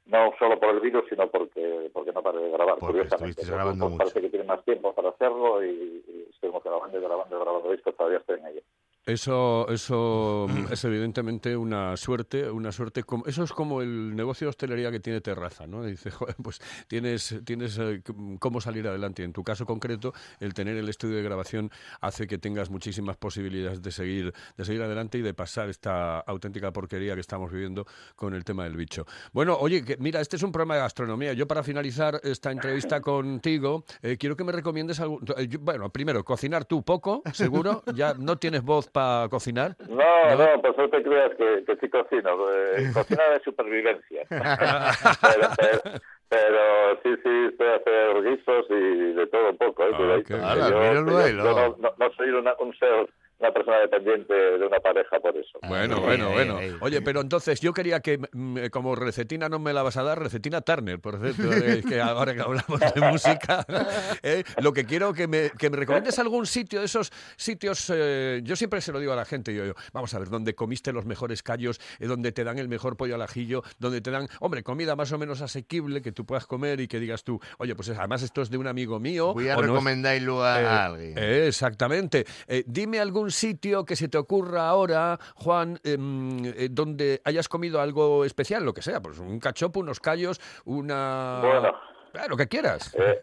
No 0.06 0.32
solo 0.38 0.58
por 0.58 0.70
el 0.70 0.80
virus, 0.80 1.04
sino 1.08 1.28
porque 1.30 1.88
porque 1.92 2.12
no 2.12 2.22
paré 2.22 2.38
de 2.38 2.50
grabar, 2.50 2.76
Porque 2.78 2.92
curiosamente. 2.98 3.44
grabando 3.46 3.84
mucho. 3.88 3.98
Parece 3.98 4.20
que 4.22 4.28
tienen 4.30 4.48
más 4.48 4.64
tiempo 4.64 4.92
para 4.94 5.10
hacerlo 5.10 5.62
y, 5.64 5.68
y 6.06 6.26
estuvimos 6.30 6.64
grabando 6.64 6.98
y 6.98 7.02
grabando 7.02 7.36
y 7.36 7.40
grabando 7.40 7.70
discos, 7.70 7.96
todavía 7.96 8.18
estoy 8.18 8.40
en 8.40 8.46
ello. 8.46 8.60
Eso, 9.06 9.66
eso 9.70 10.46
mm, 10.48 10.72
es 10.72 10.84
evidentemente 10.84 11.56
una 11.56 11.96
suerte, 11.96 12.50
una 12.50 12.70
suerte. 12.70 13.02
Como, 13.02 13.24
eso 13.26 13.42
es 13.42 13.50
como 13.52 13.80
el 13.80 14.14
negocio 14.14 14.44
de 14.44 14.50
hostelería 14.50 14.90
que 14.92 15.00
tiene 15.00 15.22
terraza, 15.22 15.66
¿no? 15.66 15.82
Dice, 15.82 16.10
"Joder, 16.10 16.36
pues 16.42 16.60
tienes, 16.86 17.34
tienes 17.44 17.78
eh, 17.78 18.02
cómo 18.38 18.60
salir 18.60 18.86
adelante. 18.86 19.24
En 19.24 19.32
tu 19.32 19.42
caso 19.42 19.64
concreto, 19.64 20.12
el 20.38 20.52
tener 20.52 20.76
el 20.76 20.88
estudio 20.88 21.16
de 21.16 21.22
grabación 21.22 21.70
hace 22.02 22.26
que 22.26 22.36
tengas 22.38 22.68
muchísimas 22.70 23.16
posibilidades 23.16 23.80
de 23.80 23.90
seguir, 23.90 24.34
de 24.56 24.64
seguir 24.66 24.82
adelante 24.82 25.16
y 25.18 25.22
de 25.22 25.32
pasar 25.32 25.70
esta 25.70 26.20
auténtica 26.20 26.70
porquería 26.72 27.14
que 27.14 27.20
estamos 27.22 27.50
viviendo 27.50 27.86
con 28.16 28.34
el 28.34 28.44
tema 28.44 28.64
del 28.64 28.76
bicho. 28.76 29.06
Bueno, 29.32 29.56
oye, 29.58 29.82
que, 29.82 29.96
mira, 29.96 30.20
este 30.20 30.36
es 30.36 30.42
un 30.42 30.52
programa 30.52 30.74
de 30.74 30.80
gastronomía. 30.82 31.32
Yo 31.32 31.48
para 31.48 31.62
finalizar 31.62 32.20
esta 32.22 32.52
entrevista 32.52 33.00
contigo, 33.00 33.84
eh, 34.02 34.18
quiero 34.18 34.36
que 34.36 34.44
me 34.44 34.52
recomiendes 34.52 35.00
algo. 35.00 35.20
eh, 35.38 35.48
yo- 35.48 35.58
bueno, 35.58 35.88
primero, 35.90 36.22
cocinar 36.22 36.66
tú 36.66 36.82
poco, 36.84 37.22
seguro. 37.32 37.82
Ya 37.94 38.12
no 38.14 38.36
tienes 38.36 38.62
voz 38.62 38.89
para 38.92 39.28
cocinar. 39.28 39.76
No, 39.88 39.96
¿No? 40.36 40.36
no, 40.56 40.60
pues 40.62 40.76
no 40.76 40.88
te 40.90 41.02
creas 41.02 41.30
que, 41.36 41.64
que 41.66 41.76
sí 41.76 41.88
cocino. 41.88 42.30
Eh, 42.52 42.90
cocina 42.94 43.24
de 43.30 43.40
supervivencia. 43.40 44.22
pero, 44.28 45.48
pero, 45.56 45.80
pero 46.28 47.00
sí, 47.02 47.10
sí, 47.22 47.56
sé 47.56 47.68
hacer 47.74 48.22
guisos 48.22 48.66
y 48.70 49.12
de 49.14 49.26
todo 49.28 49.50
un 49.50 49.56
poco. 49.58 49.84
¿eh? 49.84 49.90
Ah, 49.92 49.98
bien. 50.28 50.40
Ala, 50.44 50.70
yo, 50.70 50.78
míralo 50.80 51.10
yo- 51.12 51.28
yo 51.28 51.32
lo. 51.34 51.44
no, 51.44 51.76
no, 51.78 51.92
no 51.98 52.12
soy 52.12 52.30
una, 52.30 52.54
un 52.60 52.74
ser, 52.78 53.08
una 53.40 53.52
persona 53.52 53.78
dependiente 53.78 54.34
de 54.34 54.66
una 54.66 54.78
pareja 54.80 55.18
por 55.20 55.36
eso. 55.36 55.58
Bueno, 55.66 55.96
Ahí, 55.96 56.02
bueno, 56.02 56.30
bueno. 56.30 56.56
ahí. 56.58 56.76
Oye, 56.80 57.00
pero 57.02 57.20
entonces 57.20 57.60
yo 57.60 57.72
quería 57.72 58.00
que, 58.00 58.18
mm, 58.32 58.66
como 58.70 58.94
recetina 58.94 59.48
no 59.48 59.58
me 59.58 59.72
la 59.72 59.82
vas 59.82 59.96
a 59.96 60.02
dar, 60.02 60.18
recetina 60.22 60.60
Turner, 60.60 61.00
por 61.00 61.18
cierto, 61.20 61.42
eh, 61.64 61.82
que 61.86 62.00
ahora 62.00 62.34
que 62.34 62.40
hablamos 62.42 62.80
de 62.94 63.00
música, 63.00 63.64
eh, 64.22 64.44
lo 64.60 64.72
que 64.72 64.84
quiero 64.84 65.12
que 65.12 65.26
me, 65.26 65.50
que 65.58 65.70
me 65.70 65.76
recomiendes 65.76 66.18
algún 66.18 66.46
sitio 66.46 66.80
de 66.80 66.86
esos 66.86 67.12
sitios, 67.36 67.90
eh, 67.94 68.40
yo 68.44 68.56
siempre 68.56 68.80
se 68.80 68.92
lo 68.92 69.00
digo 69.00 69.12
a 69.12 69.16
la 69.16 69.24
gente, 69.24 69.54
yo, 69.54 69.64
yo, 69.64 69.74
vamos 69.92 70.12
a 70.14 70.18
ver, 70.18 70.28
donde 70.28 70.54
comiste 70.54 70.92
los 70.92 71.06
mejores 71.06 71.42
callos, 71.42 71.80
eh, 71.98 72.06
donde 72.06 72.32
te 72.32 72.44
dan 72.44 72.58
el 72.58 72.68
mejor 72.68 72.96
pollo 72.96 73.14
al 73.14 73.22
ajillo, 73.22 73.62
donde 73.78 74.00
te 74.00 74.10
dan, 74.10 74.28
hombre, 74.40 74.62
comida 74.62 74.96
más 74.96 75.12
o 75.12 75.18
menos 75.18 75.40
asequible 75.40 76.02
que 76.02 76.12
tú 76.12 76.26
puedas 76.26 76.46
comer 76.46 76.80
y 76.80 76.88
que 76.88 77.00
digas 77.00 77.24
tú, 77.24 77.40
oye, 77.58 77.74
pues 77.74 77.88
además 77.90 78.22
esto 78.22 78.42
es 78.42 78.50
de 78.50 78.58
un 78.58 78.66
amigo 78.66 79.00
mío. 79.00 79.32
Voy 79.32 79.48
a 79.48 79.54
o 79.56 79.60
no 79.60 79.62
es- 79.62 79.68
recomendarlo 79.70 80.44
a 80.44 80.60
eh, 80.60 80.66
alguien. 80.66 81.14
eh, 81.16 81.46
exactamente. 81.48 82.26
Eh, 82.46 82.64
dime 82.66 83.00
algún 83.00 83.29
sitio 83.30 83.84
que 83.84 83.96
se 83.96 84.08
te 84.08 84.18
ocurra 84.18 84.68
ahora, 84.68 85.18
Juan, 85.36 85.78
em, 85.84 86.44
eh, 86.46 86.68
donde 86.70 87.20
hayas 87.24 87.48
comido 87.48 87.80
algo 87.80 88.24
especial, 88.24 88.64
lo 88.64 88.72
que 88.72 88.82
sea, 88.82 89.00
pues 89.00 89.18
un 89.18 89.38
cachopo, 89.40 89.80
unos 89.80 90.00
callos, 90.00 90.40
una... 90.64 91.40
Bueno. 91.42 91.68
Eh, 92.14 92.26
lo 92.28 92.36
que 92.36 92.48
quieras. 92.48 92.94
Eh, 92.98 93.22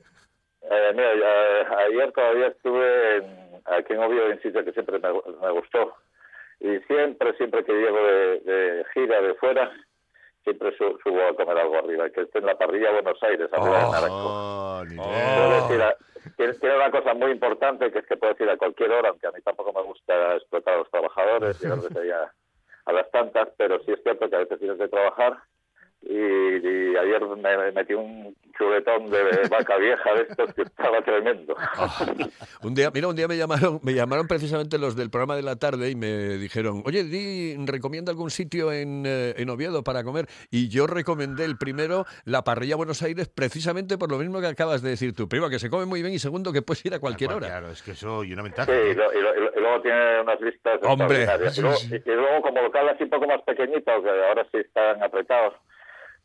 eh, 0.61 0.91
mira, 0.93 1.09
ya, 1.15 1.77
ayer 1.87 2.11
todavía 2.13 2.47
estuve 2.47 3.17
en- 3.17 3.61
aquí 3.65 3.93
en 3.93 3.99
Oviedo, 4.03 4.29
en 4.31 4.41
sitio 4.41 4.63
que 4.63 4.71
siempre 4.73 4.99
me, 4.99 5.09
me 5.11 5.51
gustó. 5.51 5.93
Y 6.59 6.79
siempre, 6.87 7.35
siempre 7.37 7.63
que 7.65 7.73
llego 7.73 7.97
de, 7.97 8.39
de 8.39 8.85
gira 8.93 9.21
de 9.21 9.33
fuera, 9.35 9.71
siempre 10.43 10.75
su- 10.77 10.97
subo 11.03 11.21
a 11.27 11.35
comer 11.35 11.57
algo 11.57 11.77
arriba, 11.77 12.09
que 12.09 12.21
esté 12.21 12.39
en 12.39 12.45
la 12.45 12.57
parrilla 12.57 12.91
Buenos 12.91 13.21
Aires, 13.23 13.47
arriba 13.51 13.77
de 13.85 13.91
Naranjo. 13.91 14.29
Oh, 14.29 14.83
ir 15.73 15.81
a- 15.81 15.95
tiene, 16.37 16.75
una 16.75 16.91
cosa 16.91 17.13
muy 17.15 17.31
importante 17.31 17.91
que 17.91 17.99
es 17.99 18.05
que 18.05 18.15
puedes 18.15 18.39
ir 18.39 18.49
a 18.49 18.57
cualquier 18.57 18.91
hora, 18.91 19.09
aunque 19.09 19.27
a 19.27 19.31
mí 19.31 19.41
tampoco 19.43 19.73
me 19.73 19.81
gusta 19.81 20.35
explotar 20.35 20.75
a 20.75 20.77
los 20.77 20.91
trabajadores, 20.91 21.59
llegar 21.59 21.79
desde 21.79 22.13
a, 22.13 22.31
a 22.85 22.93
las 22.93 23.09
tantas, 23.11 23.49
pero 23.57 23.79
sí 23.83 23.91
es 23.91 24.01
cierto 24.03 24.29
que 24.29 24.35
a 24.35 24.39
veces 24.39 24.59
tienes 24.59 24.77
que 24.77 24.87
trabajar. 24.87 25.37
Y, 25.99 26.13
y 26.15 26.95
ayer 26.95 27.21
me, 27.25 27.57
me 27.57 27.71
metí 27.73 27.93
un 27.93 28.35
chuletón 28.57 29.09
de 29.09 29.23
vaca 29.49 29.77
vieja 29.77 30.13
de 30.13 30.21
estos 30.29 30.53
que 30.53 30.61
estaba 30.61 31.01
tremendo. 31.01 31.55
Un 32.63 32.73
día, 32.75 32.89
mira, 32.93 33.07
un 33.07 33.15
día 33.15 33.27
me 33.27 33.35
llamaron, 33.37 33.79
me 33.83 33.93
llamaron 33.93 34.27
precisamente 34.27 34.77
los 34.77 34.95
del 34.95 35.09
programa 35.09 35.35
de 35.35 35.43
la 35.43 35.55
tarde 35.57 35.89
y 35.89 35.95
me 35.95 36.37
dijeron, 36.37 36.81
oye, 36.85 37.03
di, 37.03 37.55
recomienda 37.65 38.11
algún 38.11 38.29
sitio 38.29 38.71
en, 38.71 39.03
eh, 39.05 39.33
en 39.37 39.49
Oviedo 39.49 39.83
para 39.83 40.03
comer. 40.03 40.27
Y 40.49 40.69
yo 40.69 40.87
recomendé 40.87 41.45
el 41.45 41.57
primero, 41.57 42.05
la 42.25 42.43
parrilla 42.43 42.75
Buenos 42.75 43.01
Aires, 43.03 43.27
precisamente 43.27 43.97
por 43.97 44.09
lo 44.11 44.17
mismo 44.17 44.39
que 44.39 44.47
acabas 44.47 44.81
de 44.81 44.89
decir 44.91 45.13
tú. 45.13 45.27
Primero, 45.27 45.49
que 45.49 45.59
se 45.59 45.69
come 45.69 45.85
muy 45.85 46.01
bien 46.01 46.13
y 46.13 46.19
segundo, 46.19 46.51
que 46.53 46.61
puedes 46.61 46.85
ir 46.85 46.93
a 46.93 46.99
cualquier 46.99 47.31
hora. 47.33 47.47
Claro, 47.47 47.69
es 47.69 47.81
que 47.83 47.91
eso 47.91 48.23
y 48.23 48.33
una 48.33 48.43
Sí, 48.43 48.49
ventaja. 48.49 48.71
y, 48.71 48.75
¿eh? 48.91 48.93
lo- 48.95 49.13
y 49.13 49.21
lo- 49.21 49.35
y 49.35 49.39
lo- 49.39 49.51
y 49.57 49.59
luego 49.59 49.81
tiene 49.81 50.21
unas 50.21 50.39
vistas 50.39 50.79
Hombre. 50.83 51.23
extraordinarias. 51.23 51.57
Y 51.57 51.61
luego, 51.61 51.77
y- 51.91 52.09
y 52.09 52.15
luego 52.15 52.41
como 52.41 52.61
local 52.61 52.89
así 52.89 53.03
un 53.03 53.09
poco 53.09 53.27
más 53.27 53.41
pequeñito, 53.43 53.91
que 54.01 54.09
ahora 54.09 54.45
sí 54.51 54.57
están 54.57 55.03
apretados, 55.03 55.53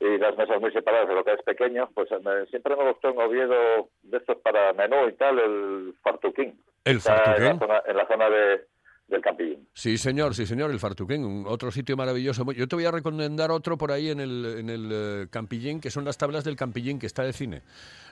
y 0.05 0.19
las 0.19 0.37
mesas 0.37 0.61
muy 0.61 0.73
separadas 0.73 1.09
de 1.09 1.15
lo 1.15 1.25
que 1.25 1.33
es 1.33 1.43
pequeño, 1.43 1.89
pues 1.95 2.09
me- 2.25 2.47
siempre 2.47 2.75
me 2.77 2.91
gustó 2.91 3.11
en 3.11 3.21
Oviedo 3.21 3.89
de 4.03 4.17
estos 4.19 4.37
para 4.39 4.73
menú 4.73 5.09
y 5.09 5.13
tal, 5.13 5.39
el 5.39 5.95
fartuquín. 6.03 6.59
¿El 6.85 6.97
Está 6.97 7.15
En 7.15 7.25
fartuquín? 7.25 7.45
la 7.47 7.59
zona, 7.59 7.83
en 7.87 7.97
la 7.97 8.07
zona 8.09 8.31
de, 8.31 8.61
del 9.09 9.21
Campillín. 9.21 9.69
Sí, 9.75 9.99
señor, 9.99 10.35
sí, 10.35 10.47
señor, 10.47 10.71
el 10.71 10.79
Fartuquén, 10.81 11.25
un- 11.25 11.45
otro 11.47 11.71
sitio 11.71 11.97
maravilloso. 11.97 12.51
Yo 12.53 12.67
te 12.67 12.77
voy 12.77 12.85
a 12.87 12.91
recomendar 12.91 13.51
otro 13.51 13.77
por 13.79 13.93
ahí 13.93 14.11
en 14.11 14.21
el, 14.21 14.57
en 14.59 14.71
el 14.71 14.89
eh, 14.93 15.27
Campillín, 15.31 15.81
que 15.81 15.91
son 15.91 16.05
las 16.05 16.19
tablas 16.19 16.45
del 16.45 16.57
Campillín, 16.57 16.99
que 16.99 17.07
está 17.07 17.23
de 17.23 17.33
cine. 17.33 17.63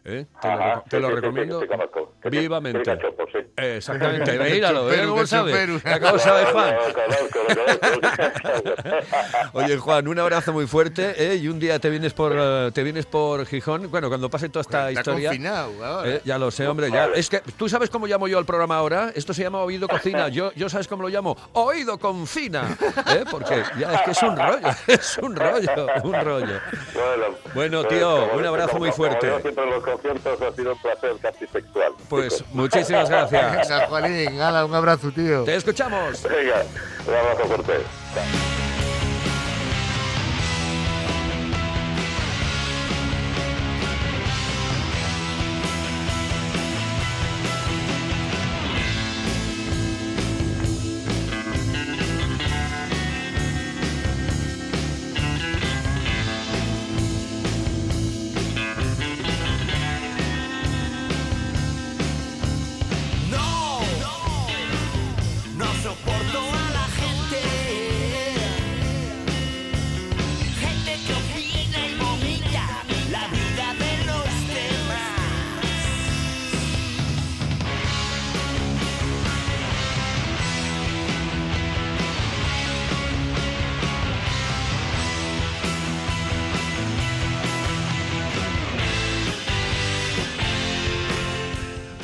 ¿Eh? 0.05 0.25
Te 0.41 0.49
lo, 0.49 0.55
Ajá, 0.55 0.75
reco- 0.77 0.85
te 0.89 0.97
sí, 0.97 1.03
lo 1.03 1.09
sí, 1.09 1.15
sí, 1.15 1.21
recomiendo 1.21 1.61
sí, 1.61 1.67
sí, 1.67 1.69
conozco. 1.69 2.13
Que 2.23 2.31
sí, 2.31 2.39
vivamente. 2.39 2.83
cachopo. 2.83 3.25
Eh, 3.57 3.77
Exactamente, 3.77 4.39
míralo, 4.39 4.93
¿eh? 4.93 5.03
¿Cómo 5.07 5.21
que 5.21 5.27
sabe? 5.27 5.51
choperu. 5.53 5.81
Mira 5.85 6.01
¿Cómo 6.01 6.19
sabe 6.19 6.45
Juan? 6.47 6.75
Oye, 9.53 9.77
Juan, 9.77 10.09
un 10.09 10.19
abrazo 10.19 10.53
muy 10.53 10.67
fuerte 10.67 11.15
¿eh? 11.19 11.37
y 11.37 11.49
un 11.49 11.59
día 11.61 11.79
te 11.79 11.91
vienes 11.91 12.15
por 12.15 12.33
eh, 12.35 12.71
te 12.73 12.83
vienes 12.83 13.07
por 13.07 13.45
Gijón. 13.47 13.91
Bueno, 13.91 14.09
cuando 14.09 14.31
pase 14.31 14.49
toda 14.49 14.63
esta 14.63 14.89
Está 14.89 15.01
historia. 15.01 15.29
confinado 15.31 15.85
ahora. 15.85 16.09
Eh, 16.11 16.21
ya 16.25 16.39
lo 16.39 16.51
sé, 16.51 16.67
hombre. 16.67 16.91
Ya. 16.91 17.07
Es 17.15 17.29
que 17.29 17.41
tú 17.41 17.69
sabes 17.69 17.91
cómo 17.91 18.07
llamo 18.07 18.29
yo 18.29 18.39
al 18.39 18.47
programa 18.47 18.77
ahora. 18.77 19.13
Esto 19.15 19.35
se 19.35 19.43
llama 19.43 19.61
Oído 19.63 19.89
Cocina. 19.89 20.29
Yo, 20.29 20.53
yo 20.55 20.69
sabes 20.69 20.87
cómo 20.89 21.03
lo 21.03 21.09
llamo. 21.09 21.37
Oído 21.53 21.99
Confina. 21.99 22.77
¿eh? 23.09 23.25
Porque 23.31 23.63
ya 23.79 23.95
es 23.95 24.01
que 24.03 24.11
es 24.13 24.23
un 24.23 24.37
rollo, 24.37 24.69
es 24.87 25.19
un 25.19 25.37
rollo, 25.37 25.87
un 26.05 26.13
rollo. 26.15 26.61
Bueno, 27.55 27.83
pues, 27.83 27.99
tío, 27.99 28.29
como- 28.29 28.39
un 28.41 28.47
abrazo 28.47 28.79
muy 28.79 28.93
fuerte. 28.93 29.31
Conciertos 29.93 30.43
ha 30.43 30.55
sido 30.55 30.73
un 30.73 30.79
placer 30.79 31.13
casi 31.21 31.47
sexual. 31.47 31.93
Pues 32.09 32.39
chicos. 32.39 32.55
muchísimas 32.55 33.09
gracias. 33.09 33.69
Venga, 33.69 33.87
Juanín, 33.87 34.41
hala, 34.41 34.65
un 34.65 34.75
abrazo, 34.75 35.11
tío. 35.11 35.45
Te 35.45 35.57
escuchamos. 35.57 36.23
Venga, 36.23 36.65
un 37.07 37.15
abrazo 37.15 37.45
fuerte. 37.47 38.60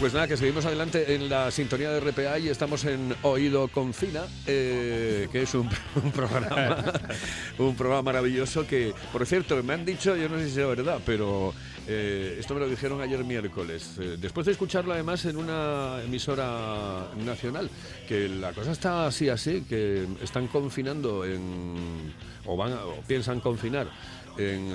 Pues 0.07 0.15
nada, 0.15 0.29
que 0.29 0.37
seguimos 0.37 0.65
adelante 0.65 1.17
en 1.17 1.29
la 1.29 1.51
sintonía 1.51 1.91
de 1.91 1.99
RPA 1.99 2.39
y 2.39 2.49
estamos 2.49 2.85
en 2.85 3.13
Oído 3.23 3.67
Confina, 3.67 4.23
eh, 4.47 5.29
que 5.33 5.43
es 5.43 5.53
un, 5.57 5.69
programa 6.15 6.77
un 7.59 7.75
programa 7.75 8.03
maravilloso 8.03 8.69
que, 8.69 8.95
por 9.11 9.27
cierto, 9.27 9.61
me 9.65 9.75
han 9.75 9.85
dicho, 9.85 10.15
yo 10.15 10.29
no 10.29 10.39
sé 10.39 10.49
si 10.49 10.61
es 10.61 10.67
verdad, 10.69 11.01
pero 11.05 11.53
eh, 11.89 12.37
esto 12.39 12.55
me 12.55 12.61
lo 12.61 12.69
dijeron 12.69 13.01
ayer 13.01 13.25
miércoles, 13.25 13.97
eh, 13.99 14.17
después 14.17 14.47
de 14.47 14.53
escucharlo 14.53 14.93
además 14.93 15.25
en 15.25 15.39
una 15.39 16.01
emisora 16.05 17.09
nacional, 17.25 17.69
que 18.07 18.29
la 18.29 18.53
cosa 18.53 18.71
está 18.71 19.09
así, 19.09 19.29
así, 19.29 19.63
que 19.63 20.07
están 20.23 20.47
confinando 20.47 21.25
en, 21.25 22.15
o, 22.45 22.57
van 22.57 22.75
o 22.75 22.95
piensan 23.09 23.41
confinar 23.41 23.89
en 24.39 24.71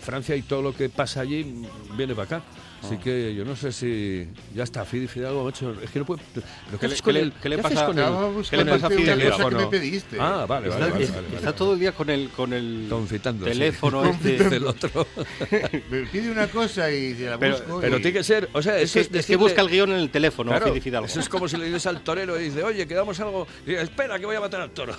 Francia 0.00 0.34
y 0.36 0.40
todo 0.40 0.62
lo 0.62 0.74
que 0.74 0.88
pasa 0.88 1.20
allí 1.20 1.66
viene 1.98 2.14
para 2.14 2.38
acá. 2.38 2.42
Así 2.82 2.96
que 2.98 3.34
yo 3.34 3.44
no 3.44 3.56
sé 3.56 3.72
si 3.72 4.28
ya 4.54 4.62
está 4.62 4.84
Fidi 4.84 5.08
Fidalgo, 5.08 5.44
macho. 5.44 5.74
Es 5.82 5.90
que 5.90 5.98
no 5.98 6.04
puede. 6.06 6.22
¿Pero 6.32 6.46
qué, 6.70 6.78
¿Qué 6.78 6.86
haces 6.86 6.98
le- 6.98 7.02
con 7.02 7.12
qué 7.12 7.18
le- 7.18 7.24
el, 7.24 7.32
qué 7.32 7.48
le 7.48 7.54
haces 7.56 7.70
pasa- 7.72 7.86
con 7.86 7.94
qué 7.96 8.00
el- 8.02 8.06
le 8.06 8.12
pasa 8.12 8.86
a 8.86 8.88
cosa 8.88 9.48
que 9.48 9.54
me 9.56 9.66
pediste. 9.66 10.16
Ah, 10.20 10.46
vale, 10.48 10.68
vale, 10.68 10.68
Está, 10.68 10.78
vale, 10.92 11.06
vale, 11.06 11.26
está 11.34 11.40
vale. 11.46 11.52
todo 11.56 11.74
el 11.74 11.80
día 11.80 11.92
con 11.92 12.08
el 12.10 12.28
con 12.30 12.52
el 12.52 12.86
Confitando, 12.88 13.46
sí. 13.46 13.52
teléfono 13.52 14.04
este. 14.10 14.38
Dice 14.38 14.56
el 14.56 14.66
otro. 14.66 15.06
Me 15.90 16.02
pide 16.06 16.30
una 16.30 16.46
cosa 16.46 16.90
y 16.90 17.14
se 17.14 17.26
la 17.30 17.38
Pero- 17.38 17.56
busco. 17.58 17.80
Pero 17.80 17.98
y- 17.98 18.02
tiene 18.02 18.18
que 18.18 18.24
ser, 18.24 18.48
o 18.52 18.62
sea, 18.62 18.78
Es 18.78 18.92
que, 18.92 19.00
es, 19.00 19.10
es 19.12 19.26
que 19.26 19.36
busca 19.36 19.60
el 19.60 19.68
guion 19.68 19.90
en 19.90 19.98
el 19.98 20.10
teléfono, 20.10 20.50
Claro, 20.50 20.68
Fidi 20.68 20.80
Fidalgo. 20.80 21.06
eso 21.06 21.18
es 21.20 21.28
como 21.28 21.48
si 21.48 21.56
le 21.56 21.64
dices 21.66 21.84
al 21.86 22.02
torero 22.02 22.38
y 22.40 22.44
dice, 22.44 22.62
oye, 22.62 22.86
quedamos 22.86 23.18
algo. 23.20 23.46
Y 23.66 23.70
dice, 23.70 23.82
espera, 23.82 24.18
que 24.18 24.26
voy 24.26 24.36
a 24.36 24.40
matar 24.40 24.60
al 24.60 24.70
toro. 24.70 24.94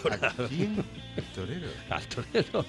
¿Quién? 0.49 0.83
El 1.15 1.23
torero. 1.35 1.67
Al 1.89 2.03
torero. 2.07 2.65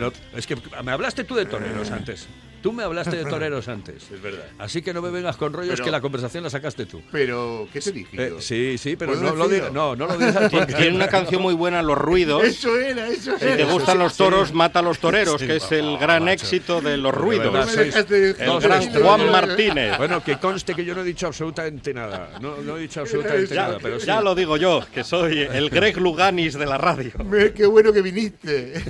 No, 0.00 0.12
es 0.36 0.46
que 0.46 0.56
me 0.84 0.92
hablaste 0.92 1.24
tú 1.24 1.34
de 1.34 1.46
toreros 1.46 1.90
antes. 1.90 2.26
Tú 2.66 2.72
me 2.72 2.82
hablaste 2.82 3.14
de 3.14 3.24
toreros 3.30 3.68
antes. 3.68 4.10
Es 4.10 4.20
verdad. 4.20 4.44
Así 4.58 4.82
que 4.82 4.92
no 4.92 5.00
me 5.00 5.10
vengas 5.10 5.36
con 5.36 5.52
rollos 5.52 5.74
Pero- 5.74 5.84
que 5.84 5.90
la 5.92 6.00
conversación 6.00 6.42
la 6.42 6.50
sacaste 6.50 6.84
tú. 6.84 7.00
Pero, 7.12 7.68
¿qué 7.72 7.80
te 7.80 7.92
dije 7.92 8.16
Eh, 8.26 8.32
sí, 8.40 8.76
sí, 8.76 8.96
pero 8.96 9.12
¿Puedo 9.12 9.22
no 9.24 9.36
lo, 9.36 9.48
digas, 9.48 9.72
no, 9.72 9.94
no 9.94 10.08
lo 10.08 10.18
digas 10.18 10.50
Tiene- 10.66 10.96
una 10.96 11.06
canción 11.06 11.40
muy 11.42 11.54
buena, 11.54 11.80
Los 11.80 11.96
Ruidos. 11.96 12.42
Eso 12.42 12.76
era, 12.76 13.06
eso 13.06 13.38
Si 13.38 13.44
era. 13.44 13.56
te 13.56 13.64
gustan 13.66 14.00
los 14.00 14.16
toros, 14.16 14.52
mata 14.52 14.80
a 14.80 14.82
los 14.82 14.98
toreros, 14.98 15.40
que 15.40 15.56
es 15.56 15.70
el 15.70 15.94
va, 15.94 15.98
gran 16.00 16.24
macho. 16.24 16.32
éxito 16.44 16.80
de 16.80 16.96
Los 16.96 17.12
De 17.14 17.18
Ruidos. 17.20 17.46
El 18.10 18.46
No, 18.46 18.58
gran 18.58 18.92
Juan 18.92 19.30
Martínez. 19.30 19.96
Bueno, 19.98 20.24
que 20.24 20.36
conste 20.38 20.74
que 20.74 20.84
yo 20.84 20.92
no 20.96 21.02
he 21.02 21.04
dicho 21.04 21.28
absolutamente 21.28 21.94
nada. 21.94 22.30
No, 22.40 22.56
no 22.62 22.76
he 22.78 22.80
dicho 22.80 23.00
absolutamente 23.02 23.54
Ya, 23.54 23.62
nada, 23.62 23.78
pero 23.80 24.00
sí. 24.00 24.06
ya 24.06 24.20
lo 24.20 24.34
digo 24.34 24.56
yo, 24.56 24.84
que 24.92 25.04
soy 25.04 25.42
el 25.42 25.70
Greg 25.70 25.98
Luganis 25.98 26.54
de 26.58 26.66
la 26.66 26.78
radio. 26.78 27.12
Me- 27.24 27.52
Qué 27.52 27.66
bueno 27.66 27.92
que 27.92 28.02
viniste. 28.02 28.74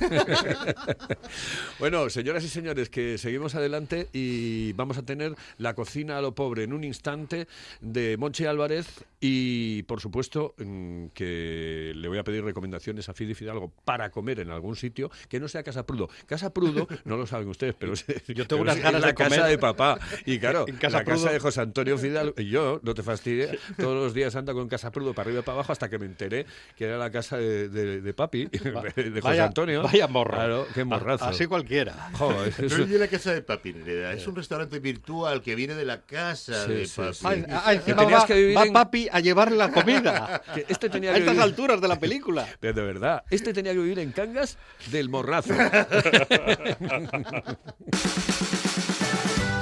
Bueno, 1.79 2.09
señoras 2.09 2.43
y 2.45 2.49
señores, 2.49 2.89
que 2.89 3.19
seguimos 3.19 3.55
adelante 3.55 3.66
y 4.13 4.73
vamos 4.75 4.99
a 4.99 5.03
tener 5.03 5.35
la 5.59 5.75
cocina 5.75 6.19
a 6.19 6.21
lo 6.21 6.35
pobre 6.35 6.65
en 6.65 6.73
un 6.73 6.85
instante 6.85 7.49
de 7.81 8.17
Monche 8.17 8.47
Álvarez 8.47 8.87
y, 9.29 9.83
por 9.83 10.01
supuesto, 10.01 10.55
mm, 10.59 11.07
que 11.09 11.93
le 11.95 12.09
voy 12.09 12.19
a 12.19 12.25
pedir 12.25 12.45
recomendaciones 12.45 13.09
a 13.09 13.15
Fidi 13.15 13.35
Fidalgo 13.35 13.73
para 13.85 14.11
comer 14.11 14.41
en 14.41 14.51
algún 14.51 14.77
sitio 14.77 15.11
que 15.29 15.41
no 15.41 15.49
sea 15.49 15.63
Casa 15.63 15.85
Prudo. 15.85 16.09
Casa 16.27 16.53
Prudo, 16.53 16.87
no 17.05 17.17
lo 17.17 17.27
saben 17.27 17.49
ustedes, 17.49 17.75
pero 17.79 17.95
es, 17.95 18.05
Yo 18.29 18.47
tengo 18.47 18.47
pero 18.49 18.63
unas 18.63 18.77
es 18.77 18.83
ganas 18.83 19.01
la 19.01 19.07
de 19.09 19.15
casa 19.15 19.37
comer. 19.37 19.51
de 19.51 19.59
papá. 19.59 19.99
Y 20.25 20.39
claro, 20.41 20.65
En 20.69 20.77
Casa 20.77 20.99
la 20.99 21.05
casa 21.05 21.31
de 21.33 21.39
José 21.41 21.61
Antonio 21.61 21.99
Fidalgo. 21.99 22.35
Y 22.39 22.49
yo, 22.51 22.81
no 22.83 22.95
te 22.95 23.03
fastidies, 23.03 23.51
todos 23.77 23.95
los 23.95 24.15
días 24.15 24.35
ando 24.37 24.55
con 24.55 24.69
Casa 24.69 24.91
Prudo 24.93 25.13
para 25.15 25.29
arriba 25.29 25.41
y 25.41 25.43
para 25.43 25.55
abajo 25.55 25.73
hasta 25.73 25.89
que 25.91 25.99
me 25.99 26.07
enteré 26.07 26.47
que 26.77 26.85
era 26.85 26.99
la 26.99 27.11
casa 27.11 27.37
de, 27.39 27.69
de- 27.69 28.01
de 28.01 28.15
papi, 28.15 28.47
de 28.53 28.59
José 28.71 29.21
Vaya- 29.21 29.45
Antonio. 29.47 29.83
vaya 29.83 30.07
morro. 30.09 30.35
Claro, 30.35 30.67
qué 30.75 30.85
morrazo. 30.85 31.25
Así 31.25 31.47
cualquiera. 31.47 32.11
Joder, 32.13 32.55
No 32.61 32.67
es 32.85 32.89
de 32.91 32.99
la 32.99 33.09
casa 33.09 33.33
de 33.35 33.43
Papi 33.43 33.75
es 33.77 34.27
un 34.27 34.37
restaurante 34.37 34.79
virtual 34.79 35.41
que 35.43 35.55
viene 35.55 35.75
de 35.75 35.85
la 35.85 36.03
casa 36.03 36.65
Sí, 36.67 36.73
de 36.73 36.87
sí, 36.87 37.01
Papi. 37.01 37.15
sí. 37.15 37.25
Ay, 37.27 37.45
ay, 37.65 37.77
encima 37.77 37.97
tenías 37.99 38.23
va, 38.23 38.27
que 38.27 38.35
vivir 38.35 38.57
va 38.57 38.65
en- 38.67 38.73
papi 38.73 39.09
a 39.17 39.21
llevarle 39.21 39.57
la 39.57 39.71
comida. 39.71 40.43
este 40.69 40.89
tenía 40.89 41.13
a 41.13 41.17
estas 41.17 41.35
vivir- 41.35 41.43
alturas 41.43 41.81
de 41.81 41.89
la 41.89 41.99
película. 41.99 42.47
Pero 42.61 42.75
de 42.75 42.83
verdad, 42.83 43.25
este 43.31 43.53
tenía 43.53 43.73
que 43.73 43.79
vivir 43.79 43.99
en 43.99 44.13
Cangas 44.13 44.59
del 44.91 45.09
Morrazo. 45.09 45.55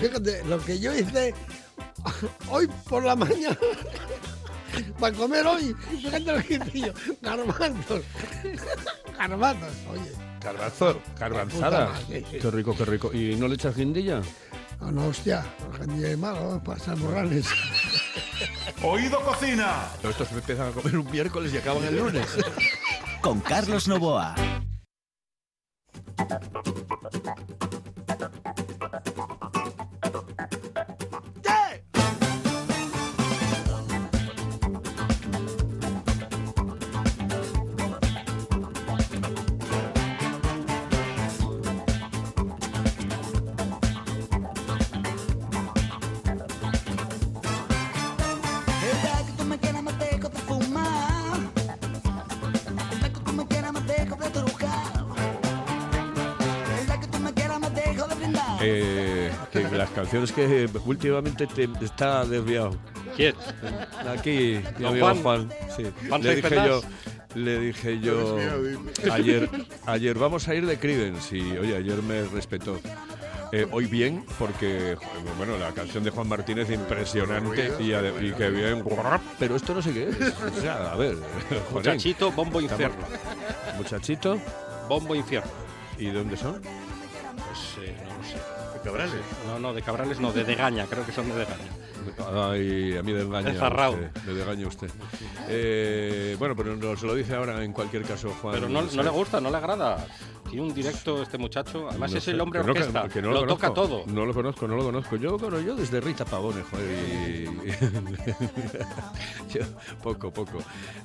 Fíjate, 0.00 0.44
lo 0.44 0.58
que 0.58 0.80
yo 0.80 0.94
hice 0.94 1.34
hoy 2.48 2.66
por 2.88 3.04
la 3.04 3.14
mañana 3.14 3.56
para 4.98 5.16
comer 5.16 5.46
hoy, 5.46 5.74
fíjate 5.90 6.20
lo 6.20 6.42
que 6.42 6.54
hice 6.54 6.80
yo, 6.80 6.92
garbanzos, 7.20 8.02
garbanzos, 9.18 9.74
oye. 9.92 10.12
Garbanzo, 10.40 11.02
garbanzada. 11.18 11.86
puta 11.88 12.02
madre. 12.02 12.24
Qué 12.40 12.50
rico, 12.50 12.74
qué 12.74 12.84
rico. 12.86 13.12
¿Y 13.12 13.36
no 13.36 13.46
le 13.46 13.56
echas 13.56 13.76
guindilla? 13.76 14.22
No, 14.80 14.90
no, 14.90 15.08
hostia, 15.08 15.44
gente 15.76 16.12
es 16.12 16.18
malo, 16.18 16.62
para 16.64 16.96
morrales. 16.96 17.46
Oído 18.82 19.20
cocina. 19.20 19.90
Pero 20.00 20.10
estos 20.12 20.32
empiezan 20.32 20.68
a 20.68 20.70
comer 20.70 20.96
un 20.96 21.10
miércoles 21.10 21.52
y 21.52 21.58
acaban 21.58 21.84
el 21.84 21.98
lunes. 21.98 22.26
Con 23.20 23.40
Carlos 23.40 23.86
Novoa. 23.86 24.34
Eh, 58.60 59.30
que 59.52 59.62
las 59.76 59.90
canciones 59.90 60.32
que 60.32 60.68
últimamente 60.84 61.46
te 61.46 61.68
está 61.82 62.24
desviado. 62.24 62.76
¿Quién? 63.16 63.34
Aquí, 64.08 64.60
mi 64.76 64.82
¿Don 64.82 64.86
amigo 64.86 65.06
Juan? 65.06 65.22
Juan. 65.22 65.50
sí. 65.76 65.84
¿Juan 66.08 66.22
le 66.22 66.36
dije 66.36 66.54
yo, 66.54 66.82
le 67.34 67.58
dije 67.60 68.00
yo 68.00 68.38
ayer, 69.12 69.48
ayer 69.86 70.18
vamos 70.18 70.48
a 70.48 70.54
ir 70.54 70.66
de 70.66 70.78
Creedence 70.78 71.36
y 71.36 71.56
oye, 71.58 71.76
ayer 71.76 72.02
me 72.02 72.22
respetó. 72.24 72.78
Eh, 73.52 73.66
hoy 73.72 73.86
bien, 73.86 74.24
porque 74.38 74.96
bueno, 75.36 75.58
la 75.58 75.72
canción 75.72 76.04
de 76.04 76.10
Juan 76.10 76.28
Martínez 76.28 76.70
impresionante 76.70 77.72
y, 77.80 77.92
y 77.92 78.32
que 78.32 78.48
bien, 78.50 78.84
pero 79.40 79.56
esto 79.56 79.74
no 79.74 79.82
sé 79.82 79.92
qué 79.92 80.08
es. 80.10 80.16
O 80.56 80.60
sea, 80.60 80.92
a 80.92 80.96
ver, 80.96 81.16
Muchachito, 81.72 82.30
bombo 82.30 82.60
infierno. 82.60 83.04
muchachito, 83.76 84.38
Bombo 84.88 85.14
infierno. 85.16 85.50
¿y 85.98 86.10
dónde 86.10 86.36
son? 86.36 86.60
Pues 86.62 87.88
eh, 87.88 87.96
no. 88.04 88.09
Cabrales. 88.84 89.20
No, 89.46 89.58
no, 89.58 89.74
de 89.74 89.82
Cabrales 89.82 90.20
no, 90.20 90.32
de 90.32 90.44
Degaña, 90.44 90.86
creo 90.86 91.04
que 91.04 91.12
son 91.12 91.28
de 91.28 91.34
Degaña. 91.34 91.79
Ay, 92.32 92.96
a 92.96 93.02
mí 93.02 93.12
me 93.12 93.20
engaña 93.22 93.50
El 93.50 93.56
zarrao. 93.58 93.92
usted, 93.92 94.10
me 94.26 94.40
engaña 94.40 94.66
usted. 94.66 94.90
Eh, 95.48 96.36
bueno, 96.38 96.54
pero 96.56 96.76
nos 96.76 97.02
lo 97.02 97.14
dice 97.14 97.34
ahora 97.34 97.62
en 97.64 97.72
cualquier 97.72 98.02
caso 98.04 98.30
Juan. 98.42 98.54
Pero 98.54 98.68
no, 98.68 98.82
no 98.82 99.02
le 99.02 99.10
gusta, 99.10 99.40
no 99.40 99.50
le 99.50 99.56
agrada. 99.56 100.06
Tiene 100.48 100.62
un 100.66 100.74
directo 100.74 101.22
este 101.22 101.38
muchacho. 101.38 101.86
Además 101.88 102.10
No 102.10 102.18
es 102.18 102.24
sé, 102.24 102.30
el 102.32 102.40
hombre 102.40 102.60
que 102.60 102.66
no, 102.66 102.74
que- 102.74 102.80
orquesta. 102.82 103.20
no 103.20 103.28
lo, 103.30 103.40
lo 103.42 103.46
toca 103.46 103.68
conozco. 103.68 104.02
todo. 104.02 104.12
No 104.12 104.26
lo 104.26 104.34
conozco, 104.34 104.66
no 104.66 104.76
lo 104.76 104.82
conozco. 104.84 105.16
Yo, 105.16 105.38
bueno, 105.38 105.60
yo 105.60 105.76
desde 105.76 106.00
Rita 106.00 106.24
Pavone, 106.24 106.62
joder. 106.62 106.86
y- 106.90 107.60
Yo, 109.52 109.60
poco, 110.02 110.32
poco. 110.32 110.58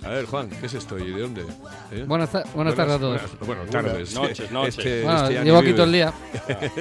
A 0.03 0.09
ver, 0.09 0.25
Juan, 0.25 0.49
¿qué 0.49 0.65
es 0.65 0.73
esto 0.73 0.97
y 0.99 1.11
de 1.11 1.21
dónde? 1.21 1.45
¿Eh? 1.91 2.03
Buenas 2.07 2.31
ta- 2.31 2.43
buenas 2.53 2.75
tardes 2.75 2.95
a 2.95 2.99
todos. 2.99 3.21
buenas- 3.21 3.47
bueno, 3.47 3.63
tardes. 3.71 4.13
Noches, 4.15 4.51
noches. 4.51 4.77
Este- 4.77 5.03
Bueno, 5.03 5.27
este 5.27 5.43
llevo 5.43 5.57
aquí 5.57 5.65
vive. 5.67 5.75
todo 5.77 5.85
el 5.85 5.91
día. 5.91 6.13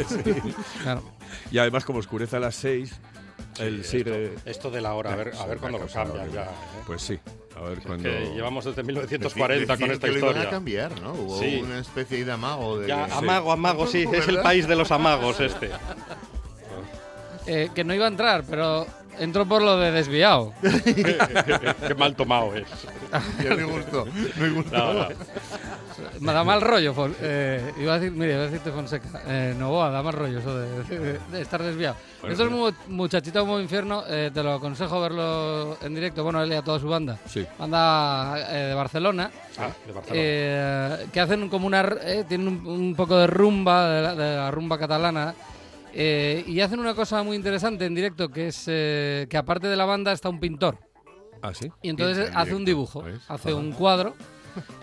Sí. 0.09 0.55
Claro. 0.83 1.03
Y 1.51 1.59
además, 1.59 1.85
como 1.85 1.99
oscurece 1.99 2.37
a 2.37 2.41
las 2.41 2.55
6, 2.57 2.93
él 3.59 3.85
sigue. 3.85 4.35
Esto 4.45 4.71
de 4.71 4.81
la 4.81 4.95
hora, 4.95 5.13
a 5.13 5.17
ver, 5.17 5.33
a 5.39 5.47
ver 5.47 5.59
cuándo 5.59 5.79
lo 5.79 5.87
cambian 5.87 6.31
ya. 6.33 6.43
¿eh? 6.45 6.83
Pues 6.87 7.03
sí, 7.03 7.19
a 7.57 7.61
ver 7.63 7.81
cuándo. 7.81 8.03
Que 8.03 8.31
llevamos 8.35 8.65
desde 8.65 8.83
Decían 8.83 8.87
1940 8.87 9.77
con 9.79 9.91
esta 9.91 10.07
que 10.07 10.13
lo 10.13 10.19
iban 10.19 10.29
a 10.29 10.33
historia. 10.33 10.51
cambiar, 10.51 11.01
¿no? 11.01 11.13
Hubo 11.13 11.39
Sí. 11.39 11.61
una 11.63 11.79
especie 11.79 12.25
de 12.25 12.33
amago 12.33 12.79
de... 12.79 12.89
Ya, 12.89 13.07
Sí. 13.07 13.13
amago, 13.17 13.53
amago, 13.53 13.87
sí, 13.87 14.05
es 14.13 14.29
el 14.29 14.41
país 14.41 14.67
de 14.69 14.77
los 14.77 14.91
amagos 14.91 15.41
este. 15.41 15.71
Eh, 17.47 17.69
que 17.75 17.85
no 17.85 17.93
iba 17.95 18.07
a 18.07 18.09
entrar, 18.09 18.43
pero 18.49 18.87
entró 19.19 19.47
por 19.47 19.63
lo 19.63 19.77
de 19.79 19.91
desviado. 19.93 20.53
Qué 20.63 21.95
mal 21.97 22.15
tomado 22.17 22.55
es. 22.55 22.67
Me 23.49 23.63
gustó, 23.65 24.07
me 24.41 24.49
gustó. 24.51 24.77
No, 24.77 24.93
no. 24.95 25.09
Me 26.19 26.33
da 26.33 26.43
mal 26.43 26.61
rollo. 26.61 26.93
Fon- 26.93 27.15
eh, 27.21 27.73
iba 27.81 27.95
a 27.95 27.99
decir, 28.01 28.13
mira, 28.17 28.33
iba 28.33 28.43
a 28.43 28.47
decirte 28.47 28.73
Fonseca. 28.73 29.07
Eh, 29.29 29.55
Novoa, 29.57 29.91
da 29.91 30.03
mal 30.03 30.15
rollo 30.15 30.41
eso 30.41 30.59
de, 30.59 30.83
de- 30.85 31.19
de 31.31 31.41
estar 31.41 31.63
desviado. 31.63 31.97
Bueno, 32.21 32.33
Esto 32.33 32.45
es 32.45 32.51
pero- 32.51 32.61
mu- 32.89 32.97
muchachito 32.97 33.47
muy 33.47 33.63
infierno. 33.63 34.03
eh, 34.09 34.31
te 34.35 34.43
lo 34.43 34.55
aconsejo 34.55 35.01
verlo 35.01 35.77
en 35.81 35.95
directo. 35.95 36.25
Bueno, 36.25 36.43
él 36.43 36.51
y 36.53 36.57
a 36.57 36.63
toda 36.63 36.81
su 36.81 36.89
banda. 36.89 37.17
Sí. 37.27 37.47
Banda 37.57 38.35
eh, 38.51 38.57
de 38.69 38.75
Barcelona. 38.75 39.31
Ah, 39.59 39.69
de 39.87 39.93
Barcelona. 39.93 40.21
eh, 40.21 41.07
que 41.13 41.21
hacen 41.21 41.49
como 41.49 41.69
una. 41.69 41.83
eh, 42.03 42.25
tienen 42.29 42.49
un, 42.49 42.67
un 42.67 42.95
poco 42.97 43.17
de 43.17 43.29
rumba, 43.29 43.89
de 43.89 44.03
la, 44.03 44.15
de 44.17 44.37
la 44.37 44.51
rumba 44.51 44.77
catalana. 44.79 45.35
Eh, 45.95 46.45
y 46.47 46.61
hacen 46.61 46.81
una 46.81 46.95
cosa 46.95 47.23
muy 47.23 47.37
interesante 47.37 47.87
en 47.87 47.95
directo, 47.95 48.29
que 48.29 48.49
es 48.49 48.65
eh, 48.67 49.27
que 49.31 49.37
aparte 49.37 49.67
de 49.69 49.77
la 49.77 49.85
banda 49.85 50.13
está 50.13 50.29
un 50.29 50.41
pintor. 50.41 50.79
Ah, 51.43 51.53
sí. 51.55 51.71
Y 51.83 51.91
entonces 51.91 52.29
En 52.31 52.37
hace 52.37 52.55
un 52.55 52.65
dibujo, 52.65 53.03
¿ves? 53.03 53.21
hace 53.29 53.51
Ajá. 53.51 53.59
un 53.59 53.73
cuadro 53.73 54.15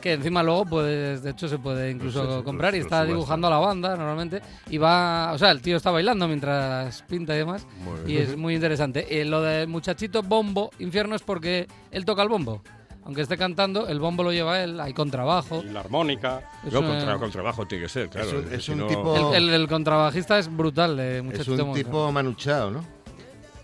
que 0.02 0.14
encima 0.14 0.44
luego 0.44 0.66
puedes, 0.66 1.24
de 1.24 1.32
hecho 1.32 1.48
se 1.48 1.58
puede 1.58 1.90
incluso 1.92 2.26
Pues 2.26 2.38
sí, 2.40 2.44
comprar 2.44 2.76
y 2.76 2.80
está 2.80 3.06
dibujando 3.06 3.48
a 3.48 3.50
la 3.50 3.58
banda 3.58 3.96
normalmente 3.96 4.42
y 4.70 4.78
va, 4.78 5.32
o 5.34 5.38
sea, 5.38 5.52
el 5.52 5.62
tío 5.62 5.78
está 5.78 5.92
bailando 5.92 6.28
mientras 6.28 7.02
pinta 7.04 7.34
y 7.34 7.38
demás 7.38 7.66
Muy 7.84 8.00
y 8.02 8.16
bien. 8.18 8.24
es 8.24 8.38
muy 8.38 8.54
interesante. 8.54 9.22
Eh, 9.22 9.26
lo 9.26 9.42
del 9.42 9.68
muchachito 9.70 10.24
bombo 10.24 10.72
infierno 10.80 11.16
es 11.16 11.22
porque 11.22 11.68
él 11.90 12.04
toca 12.06 12.22
el 12.22 12.30
bombo. 12.30 12.62
Aunque 13.04 13.22
esté 13.22 13.36
cantando, 13.38 13.88
el 13.88 14.00
bombo 14.00 14.22
lo 14.24 14.32
lleva 14.32 14.62
él, 14.64 14.80
hay 14.80 14.94
contrabajo. 14.94 15.64
Y 15.66 15.70
la 15.70 15.80
armónica. 15.80 16.42
Es 16.66 16.72
No, 16.72 16.82
un- 16.82 16.86
con, 16.88 16.98
tra- 17.00 17.20
con 17.20 17.32
trabajo 17.32 17.66
tiene 17.66 17.86
que 17.86 17.90
ser, 17.90 18.10
claro. 18.10 18.28
Es 18.28 18.34
un- 18.34 18.54
es 18.54 18.64
si 18.66 18.72
un 18.74 18.78
no- 18.80 18.88
tipo- 18.88 19.34
el, 19.34 19.50
el- 19.50 19.54
el 19.62 19.68
contrabajista 19.68 20.38
es 20.38 20.56
brutal, 20.56 20.98
de 20.98 21.18
Es 21.18 21.24
muchachito 21.24 21.66
un 21.66 21.74
tipo 21.74 22.12
manuchado, 22.12 22.70
¿no? 22.72 22.86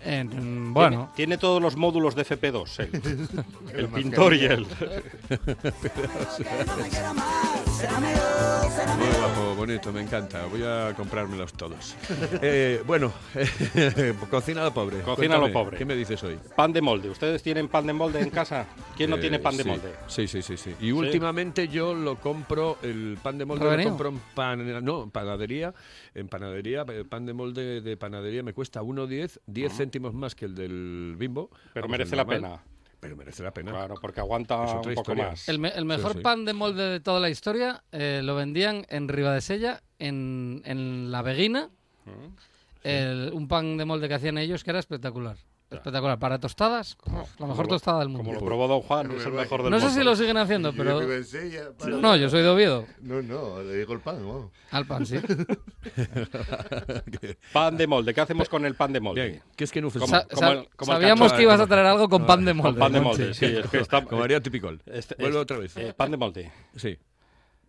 Eh, 0.04 0.24
bueno, 0.30 1.10
Tiene, 1.14 1.16
tiene 1.16 1.38
todos 1.38 1.60
los 1.60 1.76
módulos 1.76 2.14
de 2.14 2.22
FP2, 2.24 2.78
él. 2.80 2.90
el 3.74 3.88
pintor 3.88 4.34
y 4.34 4.44
él. 4.44 4.66
Muy 7.78 9.06
guapo, 9.18 9.54
bonito, 9.54 9.92
me 9.92 10.00
encanta. 10.02 10.46
Voy 10.46 10.62
a 10.64 10.92
comprármelos 10.96 11.52
todos. 11.52 11.94
Eh, 12.42 12.82
bueno, 12.86 13.12
cocina 14.30 14.64
lo 14.64 14.72
pobre. 14.74 15.00
Cocina 15.00 15.34
lo 15.36 15.42
Cuéntame, 15.42 15.52
pobre. 15.52 15.78
¿Qué 15.78 15.84
me 15.84 15.94
dices 15.94 16.22
hoy? 16.24 16.38
Pan 16.56 16.72
de 16.72 16.80
molde. 16.80 17.08
¿Ustedes 17.08 17.42
tienen 17.42 17.68
pan 17.68 17.86
de 17.86 17.92
molde 17.92 18.20
en 18.20 18.30
casa? 18.30 18.66
¿Quién 18.96 19.10
no 19.10 19.16
Eh, 19.16 19.20
tiene 19.20 19.38
pan 19.38 19.56
de 19.56 19.62
sí. 19.62 19.68
molde? 19.68 19.94
Sí, 20.08 20.26
sí, 20.28 20.42
sí, 20.42 20.56
sí. 20.56 20.74
Y 20.80 20.90
últimamente 20.92 21.68
yo 21.68 21.94
lo 21.94 22.16
compro, 22.16 22.78
el 22.82 23.18
pan 23.22 23.38
de 23.38 23.44
molde 23.44 23.76
lo 23.76 23.82
compro 23.84 24.08
en 24.10 24.18
pan, 24.34 24.84
no, 24.84 25.04
en 25.04 25.10
panadería. 25.10 25.74
En 26.14 26.28
panadería, 26.28 26.84
el 26.88 27.06
pan 27.06 27.26
de 27.26 27.32
molde 27.32 27.80
de 27.80 27.96
panadería 27.96 28.42
me 28.42 28.52
cuesta 28.52 28.82
1,10, 28.82 29.40
10 29.46 29.72
céntimos 29.76 30.14
más 30.14 30.34
que 30.34 30.46
el 30.46 30.54
del 30.54 31.14
bimbo. 31.16 31.50
Pero 31.74 31.84
Vamos, 31.86 31.90
merece 31.98 32.16
la 32.16 32.24
normal, 32.24 32.40
pena. 32.42 32.62
Pero 33.00 33.16
merece 33.16 33.42
la 33.44 33.52
pena. 33.52 33.70
Claro, 33.70 33.94
porque 34.00 34.20
aguanta 34.20 34.64
Es 34.64 34.70
un 34.72 34.76
poco 34.78 34.90
historia. 34.92 35.28
más. 35.28 35.48
el, 35.48 35.58
me- 35.58 35.68
el 35.68 35.84
mejor 35.84 36.14
sí. 36.14 36.18
pan 36.20 36.44
de 36.44 36.52
molde 36.52 36.82
de 36.82 37.00
toda 37.00 37.20
la 37.20 37.30
historia 37.30 37.82
eh, 37.92 38.20
lo 38.24 38.34
vendían 38.34 38.86
en 38.88 39.06
Ribadesella, 39.08 39.82
en, 40.00 40.62
en 40.64 41.10
La 41.12 41.22
Veguina. 41.22 41.70
Mm. 42.06 42.34
el- 42.84 43.30
un 43.32 43.46
pan 43.48 43.76
de 43.76 43.84
molde 43.84 44.08
que 44.08 44.14
hacían 44.14 44.38
ellos 44.38 44.64
que 44.64 44.70
era 44.70 44.78
espectacular. 44.80 45.36
Espectacular. 45.70 46.18
Para 46.18 46.38
tostadas, 46.38 46.96
la 47.38 47.46
mejor 47.46 47.66
lo- 47.66 47.68
tostada 47.68 47.98
del 48.00 48.08
mundo. 48.08 48.24
Como 48.24 48.40
lo 48.40 48.44
probó 48.46 48.68
Don 48.68 48.80
Juan, 48.80 49.10
es 49.12 49.26
el 49.26 49.32
mejor 49.32 49.62
del 49.62 49.70
No 49.70 49.80
sé 49.80 49.90
si 49.90 50.02
lo 50.02 50.16
siguen 50.16 50.38
haciendo, 50.38 50.72
pero... 50.72 50.98
No, 51.86 52.16
yo 52.16 52.30
soy 52.30 52.40
de 52.42 52.48
Oviedo. 52.48 52.86
No, 53.02 53.20
no, 53.20 53.62
le 53.62 53.76
digo 53.76 53.92
el 53.92 54.00
pan, 54.00 54.16
vamos. 54.26 54.50
Al 54.70 54.86
pan, 54.86 55.04
sí. 55.04 55.16
Pan 57.52 57.76
de 57.76 57.86
molde. 57.86 58.14
¿Qué 58.14 58.20
hacemos 58.20 58.48
con 58.48 58.64
el 58.64 58.74
pan 58.74 58.92
de 58.92 59.00
molde? 59.00 59.28
Bien, 59.28 59.42
¿qué 59.56 59.64
es 59.64 59.72
que 59.72 59.80
no 59.82 59.90
Como- 59.90 60.06
Sa- 60.06 60.26
como 60.26 60.40
sa- 60.40 60.52
el- 60.52 60.68
como 60.76 60.92
el 60.92 60.98
sabíamos 61.00 61.32
que 61.32 61.42
ibas 61.42 61.60
a 61.60 61.66
traer 61.66 61.86
algo 61.86 62.08
con 62.08 62.26
pan 62.26 62.44
de 62.44 62.54
molde. 62.54 62.70
Con 62.72 62.78
pan 62.80 62.92
de 62.92 63.00
molde, 63.00 63.34
sí. 63.34 63.46
Es 63.46 63.68
que 63.70 63.78
está, 63.78 64.04
Como 64.04 64.22
haría 64.22 64.40
típico. 64.42 64.70
este- 64.86 65.14
Vuelve 65.18 65.36
es- 65.38 65.42
otra 65.42 65.58
vez. 65.58 65.76
eh, 65.76 65.92
pan 65.96 66.10
de 66.10 66.16
molde. 66.16 66.52
Sí. 66.76 66.98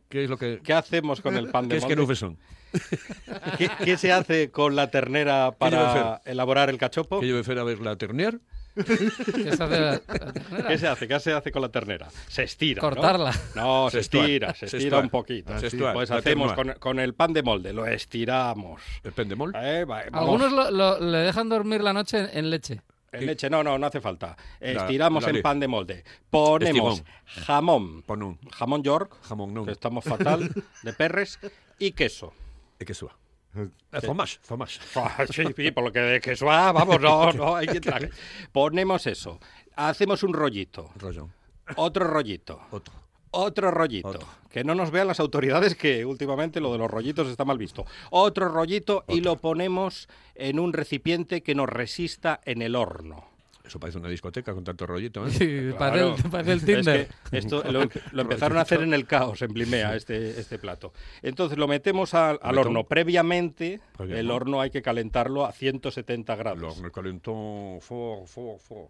¿Qué 0.07 0.23
es 0.23 0.29
lo 0.29 0.38
que...? 0.38 0.59
¿Qué 0.63 0.73
hacemos 0.73 1.21
con 1.21 1.35
el 1.35 1.49
pan 1.49 1.67
de 1.67 1.69
¿Qué 1.75 1.77
es 1.77 1.85
que 1.85 1.95
molde? 1.95 2.13
no 2.13 2.15
son? 2.15 2.38
¿Qué, 3.58 3.69
qué 3.84 3.97
se 3.97 4.12
hace 4.12 4.51
con 4.51 4.75
la 4.75 4.89
ternera 4.91 5.53
¿Qué 5.60 5.69
lleva 5.69 5.93
para 5.93 6.21
elaborar 6.25 6.69
el 6.69 6.77
cachopo? 6.77 7.19
¿Qué 7.19 7.27
lleve 7.27 7.43
fer 7.43 7.60
a 7.60 7.63
ver 7.63 7.79
la 7.79 7.95
ternier? 7.95 8.39
¿Qué 8.75 8.86
se 8.86 9.63
hace 9.63 9.79
la- 9.79 9.91
la 10.08 10.32
ternera? 10.34 10.67
¿Qué 10.67 10.77
se 10.77 10.88
hace? 10.88 11.08
¿Qué 11.08 11.19
se 11.19 11.34
hace 11.34 11.51
con 11.51 11.62
la 11.62 11.69
ternera? 11.69 12.08
Se 12.27 12.43
estira. 12.43 12.79
Cortarla. 12.82 13.34
No, 13.55 13.89
se 13.89 13.99
estira, 13.99 14.53
se 14.53 14.65
estira 14.67 14.99
un 14.99 15.10
poquito. 15.10 15.53
Ah, 15.53 15.60
Pues 15.93 16.12
hacemos 16.12 16.53
con, 16.79 16.99
el 16.99 17.13
pan 17.13 17.34
de 17.34 17.43
molde, 17.43 17.73
lo 17.73 17.86
estiramos. 17.86 18.82
¿El 19.03 19.12
pendemol? 19.12 19.53
Eh, 19.55 19.84
va- 19.86 20.03
vamos. 20.12 20.41
Algunos 20.41 20.51
lo- 20.51 20.71
lo- 20.71 20.99
le 20.99 21.17
dejan 21.19 21.49
dormir 21.49 21.82
la 21.82 21.93
noche 21.93 22.19
en, 22.19 22.29
en 22.38 22.49
leche. 22.49 22.82
En 23.12 23.25
leche, 23.25 23.49
no, 23.49 23.63
no, 23.63 23.77
no 23.79 23.88
hace 23.88 23.99
falta. 23.99 24.38
Estiramos 24.60 25.23
la 25.23 25.29
en 25.32 25.41
pan 25.41 25.60
de 25.60 25.67
molde. 25.67 26.03
Ponemos 26.29 27.03
jamón, 27.25 28.03
Pon 28.03 28.21
un 28.21 28.39
jamón 28.51 28.84
york, 28.84 29.17
jamón 29.23 29.65
que 29.65 29.71
estamos 29.71 30.03
fatal, 30.05 30.51
de 30.84 30.93
perres, 30.93 31.39
y 31.79 31.91
queso. 31.93 32.34
E 32.79 32.85
que 32.85 32.93
súa. 32.93 33.11
Eh. 33.55 33.69
Ah, 34.95 35.25
Sí, 35.25 35.43
sí, 35.55 35.71
por 35.71 35.83
lo 35.83 35.91
que 35.91 35.99
de 35.99 36.21
queso, 36.21 36.49
ah, 36.51 36.71
vamos, 36.71 37.01
no, 37.01 37.31
no, 37.33 37.55
hay 37.55 37.67
que 37.67 37.81
traje. 37.81 38.09
Ponemos 38.51 39.07
eso. 39.07 39.39
Hacemos 39.75 40.21
un 40.23 40.33
rollito, 40.33 40.91
Rollón. 40.97 41.33
otro 41.75 42.05
rollito, 42.05 42.61
Otro. 42.71 42.93
otro 43.31 43.71
rollito. 43.71 44.07
Otro. 44.09 44.27
Que 44.49 44.63
no 44.63 44.75
nos 44.75 44.91
vean 44.91 45.07
las 45.07 45.19
autoridades 45.19 45.75
que 45.75 46.05
últimamente 46.05 46.59
lo 46.59 46.71
de 46.71 46.77
los 46.79 46.89
rollitos 46.89 47.27
está 47.27 47.45
mal 47.45 47.57
visto. 47.57 47.85
Otro 48.11 48.49
rollito 48.49 49.03
y 49.07 49.21
lo 49.21 49.37
ponemos 49.37 50.07
en 50.35 50.59
un 50.59 50.73
recipiente 50.73 51.41
que 51.41 51.53
nos 51.55 51.69
resista 51.69 52.39
en 52.45 52.61
el 52.61 52.75
horno. 52.75 53.29
Eso 53.63 53.80
parece 53.80 54.00
una 54.00 54.10
discoteca 54.10 54.54
con 54.54 54.63
tanto 54.63 54.86
rollito, 54.88 55.28
¿eh? 55.28 55.30
Sí, 55.32 55.72
parece, 55.78 56.06
Claro. 56.06 56.15
el, 56.24 56.32
parece 56.32 56.52
el 56.54 56.58
Es 56.60 56.65
Tinder. 56.65 57.08
que 57.30 57.38
esto 57.38 57.63
lo, 57.72 57.82
lo 58.13 58.22
empezaron 58.22 58.58
a 58.58 58.62
hacer 58.62 58.82
en 58.82 58.93
el 58.93 59.06
caos, 59.06 59.41
en 59.41 59.54
Blimea, 59.54 59.95
este, 59.95 60.39
este 60.39 60.58
plato. 60.58 60.93
Entonces 61.22 61.58
lo 61.58 61.67
metemos 61.67 62.13
al, 62.13 62.39
al 62.41 62.56
Metón. 62.56 62.58
horno. 62.67 62.84
Previamente, 62.86 63.80
Previamente. 63.98 64.19
el 64.22 64.32
horno 64.32 64.62
hay 64.62 64.72
que 64.72 64.82
calentarlo 64.82 65.45
a 65.45 65.52
170 65.52 66.34
El 66.34 66.39
grados. 66.39 66.78
horno 66.78 66.91
calentó, 66.91 67.78
for, 67.82 68.28
for, 68.28 68.60
for. 68.60 68.88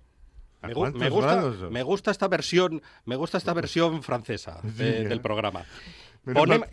¿A 0.62 0.68
Me, 0.68 0.74
gu- 0.76 0.94
me 0.94 1.10
gusta, 1.10 1.70
me 1.70 1.84
gusta 1.84 2.12
esta 2.12 2.28
versión, 2.28 2.82
me 3.06 3.16
gusta 3.16 3.38
esta 3.38 3.54
versión 3.54 4.04
francesa 4.04 4.60
de- 4.64 5.04
¿eh? 5.04 5.08
del 5.08 5.22
programa. 5.22 5.64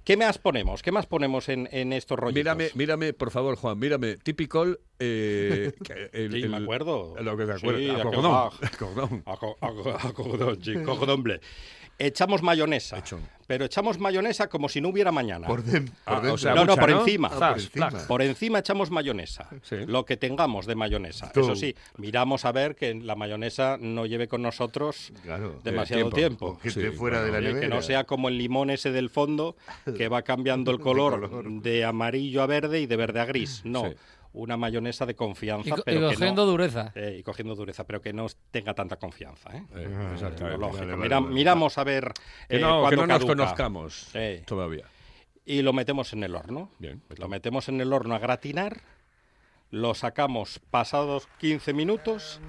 ¿Qué 0.05 0.17
más 0.17 0.39
ponemos? 0.39 0.83
¿Qué 0.83 0.93
más 0.93 1.07
ponemos 1.07 1.49
en, 1.49 1.69
en 1.73 1.93
estos 1.93 2.19
rollitos? 2.19 2.41
Mírame, 2.41 2.71
mírame, 2.75 3.13
por 3.13 3.31
favor, 3.31 3.57
Juan, 3.57 3.79
mírame. 3.79 4.17
Typical. 4.19 4.79
Eh, 4.99 5.73
el, 6.13 6.33
Sí, 6.33 6.43
el- 6.43 6.51
me 6.51 6.57
acuerdo. 6.59 7.15
Lo 7.21 7.37
que 7.37 7.47
te 7.47 7.59
Sí, 7.59 7.67
acuerdas. 7.67 7.83
de 7.83 7.91
Ah, 7.91 7.95
aquel 7.95 8.11
cordón. 8.79 9.23
bag. 9.23 10.13
Cordón. 10.15 10.59
Echamos 11.99 12.43
mayonesa, 12.43 12.99
Echón. 12.99 13.21
pero 13.47 13.65
echamos 13.65 13.99
mayonesa 13.99 14.49
como 14.49 14.69
si 14.69 14.83
no 14.83 14.91
hubiera 14.91 15.13
mañana. 15.13 15.47
Por, 15.47 15.63
por 15.63 15.83
Ah, 16.05 16.19
o 16.19 16.21
dentro. 16.21 16.37
sea, 16.39 16.55
no, 16.55 16.65
no, 16.67 16.73
mucha, 16.73 16.81
por 16.83 16.91
¿no? 16.91 17.01
encima. 17.01 17.29
Ah, 17.29 17.31
por 17.31 17.39
Zas, 17.41 17.63
encima. 17.65 17.91
Por 18.07 18.23
encima 18.23 18.59
echamos 18.59 18.91
mayonesa, 18.91 19.49
Sí. 19.63 19.77
lo 19.87 20.05
que 20.05 20.19
tengamos 20.19 20.67
de 20.67 20.75
mayonesa. 20.75 21.33
Tú. 21.33 21.41
Eso 21.41 21.57
sí, 21.57 21.75
miramos 21.97 22.45
a 22.45 22.53
ver 22.53 22.77
que 22.77 22.95
la 22.95 23.15
mayonesa 23.15 23.79
no 23.81 24.05
lleve 24.05 24.29
con 24.29 24.43
nosotros 24.43 25.11
Claro. 25.23 25.59
demasiado 25.65 26.11
tiempo. 26.11 26.17
tiempo. 26.57 26.59
Que 26.63 26.71
Sí, 26.71 26.81
esté 26.81 26.93
fuera 26.93 27.23
de 27.23 27.33
la 27.33 27.39
Oye, 27.39 27.47
nevera. 27.49 27.61
que 27.69 27.75
no 27.75 27.81
sea 27.81 28.05
como 28.05 28.29
el 28.29 28.37
limón 28.37 28.69
ese 28.69 28.91
del 28.93 29.09
fondo, 29.09 29.57
que 29.97 30.09
va 30.09 30.21
cambiando 30.21 30.71
el 30.71 30.79
color 30.81 31.23
de, 31.23 31.29
color. 31.31 31.85
amarillo 31.85 32.43
a 32.43 32.47
verde 32.47 32.81
y 32.81 32.87
de 32.87 32.97
verde 32.97 33.21
a 33.21 33.25
gris. 33.25 33.63
No, 33.65 33.89
Sí. 33.89 33.97
Una 34.37 34.57
mayonesa 34.57 35.07
de 35.07 35.14
confianza, 35.16 35.68
Y, 35.68 35.72
co- 35.72 35.79
y 35.81 35.83
pero 35.85 36.09
que 36.11 36.14
cogiendo 36.14 36.44
no, 36.44 36.51
dureza. 36.51 36.92
eh, 36.94 37.16
y 37.18 37.22
cogiendo 37.22 37.55
dureza, 37.55 37.85
pero 37.85 38.01
que 38.01 38.12
no 38.12 38.27
tenga 38.51 38.75
tanta 38.75 38.96
confianza. 38.96 39.51
¿eh? 39.57 39.64
Eh, 39.75 39.94
Ah, 39.96 40.11
exactamente. 40.14 40.59
Lógico. 40.59 40.79
vale, 40.81 40.90
vale, 40.92 41.03
Mira- 41.03 41.20
vale. 41.20 41.35
Miramos 41.35 41.79
a 41.79 41.85
ver 41.85 42.12
Que 42.49 42.57
eh, 42.57 42.61
no, 42.61 42.77
que 42.88 42.96
cuándo 42.96 43.07
no 43.07 43.14
nos 43.18 43.25
conozcamos 43.25 44.12
todavía. 44.46 44.85
Y 45.44 45.62
lo 45.62 45.72
metemos 45.72 46.12
en 46.12 46.22
el 46.25 46.35
horno. 46.35 46.70
Bien. 46.79 47.03
Lo 47.18 47.29
metemos 47.29 47.68
en 47.68 47.81
el 47.81 47.92
horno 47.92 48.14
a 48.14 48.18
gratinar, 48.18 48.81
lo 49.70 49.94
sacamos 49.94 50.61
pasados 50.70 51.29
15 51.38 51.72
minutos 51.72 52.40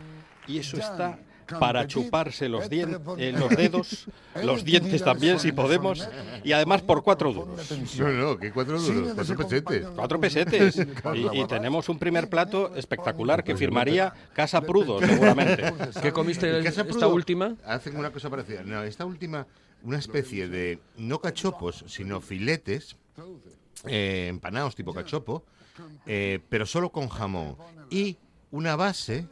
y 0.47 0.59
eso 0.59 0.77
está 0.77 1.19
para 1.59 1.87
chuparse 1.87 2.49
los, 2.49 2.69
dien- 2.69 2.99
eh, 3.17 3.31
los 3.31 3.49
dedos, 3.49 4.05
los 4.43 4.63
dientes 4.63 5.03
también 5.03 5.39
si 5.39 5.51
podemos, 5.51 6.07
y 6.43 6.51
además 6.51 6.81
por 6.81 7.03
cuatro 7.03 7.31
duros. 7.33 7.71
No, 7.97 8.09
no, 8.11 8.37
que 8.37 8.51
cuatro 8.51 8.79
duros, 8.81 9.13
cuatro 9.15 9.37
pesetes. 9.37 9.87
Cuatro 9.95 10.19
pesetes. 10.19 10.75
Y, 11.15 11.39
y 11.41 11.47
tenemos 11.47 11.89
un 11.89 11.97
primer 11.99 12.29
plato 12.29 12.75
espectacular 12.75 13.43
que 13.43 13.55
firmaría 13.55 14.13
Casa 14.33 14.61
Prudo, 14.61 14.99
seguramente. 14.99 15.73
¿Qué 16.01 16.11
comiste 16.11 16.49
En 16.57 16.63
Casa 16.63 16.81
esta 16.81 16.91
Prudo 16.93 17.09
última? 17.13 17.55
Hacen 17.65 17.95
una 17.97 18.11
cosa 18.11 18.29
parecida. 18.29 18.63
No, 18.63 18.83
esta 18.83 19.05
última, 19.05 19.47
una 19.83 19.97
especie 19.97 20.47
de, 20.47 20.79
no 20.97 21.19
cachopos, 21.19 21.83
sino 21.87 22.21
filetes, 22.21 22.95
eh, 23.85 24.27
empanados 24.29 24.75
tipo 24.75 24.93
cachopo, 24.93 25.43
eh, 26.05 26.39
pero 26.49 26.65
solo 26.65 26.89
con 26.91 27.07
jamón. 27.09 27.55
Y 27.89 28.17
una 28.51 28.75
base 28.75 29.27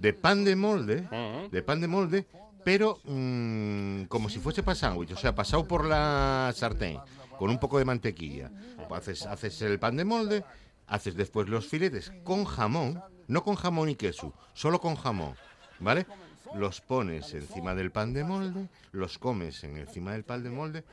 de 0.00 0.14
pan 0.14 0.44
de 0.44 0.56
molde, 0.56 1.06
de 1.52 1.62
pan 1.62 1.80
de 1.80 1.86
molde, 1.86 2.26
pero 2.64 3.00
mm, 3.04 4.04
como 4.04 4.30
si 4.30 4.38
fuese 4.38 4.62
para 4.62 4.74
sándwich, 4.74 5.12
o 5.12 5.16
sea, 5.16 5.34
pasado 5.34 5.68
por 5.68 5.84
la 5.84 6.52
sartén, 6.56 6.98
con 7.38 7.50
un 7.50 7.58
poco 7.58 7.78
de 7.78 7.84
mantequilla. 7.84 8.50
Pues 8.88 9.02
haces, 9.02 9.26
haces 9.26 9.62
el 9.62 9.78
pan 9.78 9.96
de 9.96 10.04
molde, 10.04 10.44
haces 10.86 11.14
después 11.16 11.48
los 11.48 11.66
filetes 11.66 12.12
con 12.24 12.46
jamón, 12.46 13.02
no 13.28 13.44
con 13.44 13.56
jamón 13.56 13.90
y 13.90 13.94
queso, 13.94 14.32
solo 14.54 14.80
con 14.80 14.96
jamón, 14.96 15.34
¿vale? 15.80 16.06
Los 16.54 16.80
pones 16.80 17.34
encima 17.34 17.74
del 17.74 17.92
pan 17.92 18.14
de 18.14 18.24
molde, 18.24 18.68
los 18.92 19.18
comes 19.18 19.62
en 19.64 19.76
encima 19.76 20.12
del 20.12 20.24
pan 20.24 20.42
de 20.42 20.50
molde. 20.50 20.84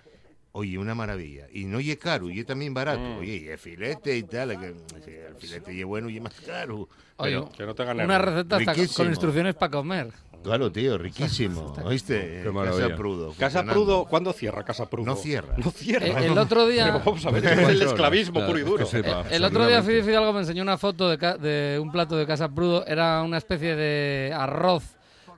Oye, 0.58 0.78
una 0.80 0.96
maravilla. 0.96 1.46
Y 1.54 1.66
no 1.66 1.80
y 1.80 1.96
caro, 1.98 2.32
y 2.32 2.44
también 2.44 2.74
barato. 2.74 3.00
Mm. 3.00 3.20
Oye, 3.20 3.36
y 3.36 3.48
el 3.48 3.60
filete 3.60 4.18
y 4.18 4.24
tal, 4.24 4.60
que 4.60 4.66
el 4.68 5.36
filete 5.38 5.72
y 5.72 5.82
es 5.82 5.86
bueno 5.86 6.10
y 6.10 6.18
es 6.18 6.24
más 6.24 6.34
caro. 6.46 6.90
Oye, 7.18 7.32
Pero, 7.36 7.50
Que 7.56 7.66
no 7.66 7.76
te 7.76 7.86
gane 7.86 8.04
una 8.06 8.18
receta 8.18 8.58
hasta 8.58 8.74
con- 8.74 9.08
instrucciones 9.08 9.54
para 9.54 9.72
comer. 9.72 10.12
claro, 10.44 10.72
tío, 10.72 10.98
riquísimo. 10.98 11.76
¿Oíste? 11.84 12.42
Qué 12.44 12.50
maravilla. 12.52 12.86
Casa 12.88 12.96
Prudo. 12.96 13.34
Casa. 13.38 13.64
Prudo, 13.66 14.06
¿cuándo 14.06 14.34
cierra 14.34 14.64
Casa 14.64 14.90
Prudo? 14.90 15.06
No 15.06 15.16
cierra. 15.16 15.54
No 15.58 15.70
cierra. 15.70 16.08
Eh, 16.08 16.26
el 16.28 16.38
otro 16.38 16.66
día- 16.66 16.86
Pero 16.86 17.00
vamos 17.06 17.24
a 17.26 17.30
ver, 17.32 17.42
Veinticuatro 17.44 17.76
es 17.76 17.82
el 17.82 17.88
esclavismo 17.88 18.34
claro, 18.34 18.48
puro 18.48 18.60
y 18.60 18.64
duro. 18.64 18.86
que 18.86 18.92
sepa. 18.92 19.22
Eh, 19.30 19.36
el 19.36 19.44
otro 19.44 19.68
día. 19.68 19.84
Fidi 19.84 20.02
Fidalgo 20.02 20.34
me 20.34 20.40
enseñó 20.40 20.64
una 20.64 20.78
foto 20.80 21.08
de, 21.10 21.18
ca- 21.20 21.38
de 21.38 21.78
un 21.80 21.92
plato 21.92 22.18
de 22.18 22.26
Casa 22.26 22.50
Prudo. 22.50 22.84
Era 22.88 23.22
una 23.22 23.38
especie 23.38 23.76
de 23.76 24.34
arroz 24.36 24.97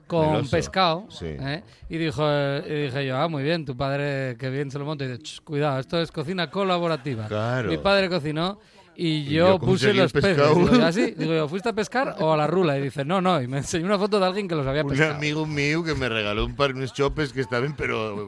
con 0.10 0.32
Meloso. 0.32 0.50
pescado. 0.52 1.06
Sí. 1.10 1.28
¿eh? 1.28 1.62
Y, 1.88 1.98
dijo, 1.98 2.24
eh, 2.28 2.64
y 2.68 2.74
dije 2.88 3.06
yo, 3.06 3.16
ah, 3.18 3.28
muy 3.28 3.44
bien, 3.44 3.64
tu 3.64 3.78
padre, 3.78 4.36
que 4.40 4.50
bien 4.50 4.72
se 4.72 4.80
lo 4.80 4.86
monta. 4.86 5.06
Y 5.06 5.08
dice, 5.10 5.22
"Ch, 5.22 5.42
cuidado, 5.44 5.80
esto 5.80 6.02
es 6.02 6.12
cocina 6.12 6.50
colaborativa. 6.50 7.28
Claro. 7.28 7.70
Mi 7.70 7.78
padre 7.78 8.10
cocinó 8.10 8.60
y 8.96 9.08
Y 9.08 9.24
yo, 9.30 9.48
yo 9.50 9.60
puse 9.60 9.94
los 9.94 10.12
peces. 10.12 10.36
Digo, 10.36 10.70
yo, 10.72 10.84
"¿Ah, 10.86 10.92
sí?". 10.92 11.14
Digo 11.16 11.34
yo, 11.34 11.48
¿fuiste 11.48 11.70
a 11.70 11.74
pescar 11.74 12.16
o 12.20 12.34
a 12.34 12.38
la 12.38 12.48
rula? 12.48 12.78
Y 12.78 12.82
dice, 12.82 13.06
no, 13.06 13.22
no. 13.22 13.40
Y 13.42 13.48
me 13.48 13.58
enseñó 13.60 13.86
una 13.86 13.98
foto 14.00 14.20
de 14.20 14.26
alguien 14.26 14.48
que 14.48 14.56
los 14.56 14.66
había 14.68 14.82
Un 14.84 14.90
pescado. 14.90 15.14
amigo 15.14 15.46
mío 15.46 15.84
que 15.84 15.94
me 15.96 16.10
regaló 16.10 16.44
un 16.44 16.56
par 16.56 16.74
de 16.74 16.80
unos 16.80 16.92
chopes 16.94 17.32
que 17.32 17.42
estaban, 17.42 17.76
pero 17.78 18.28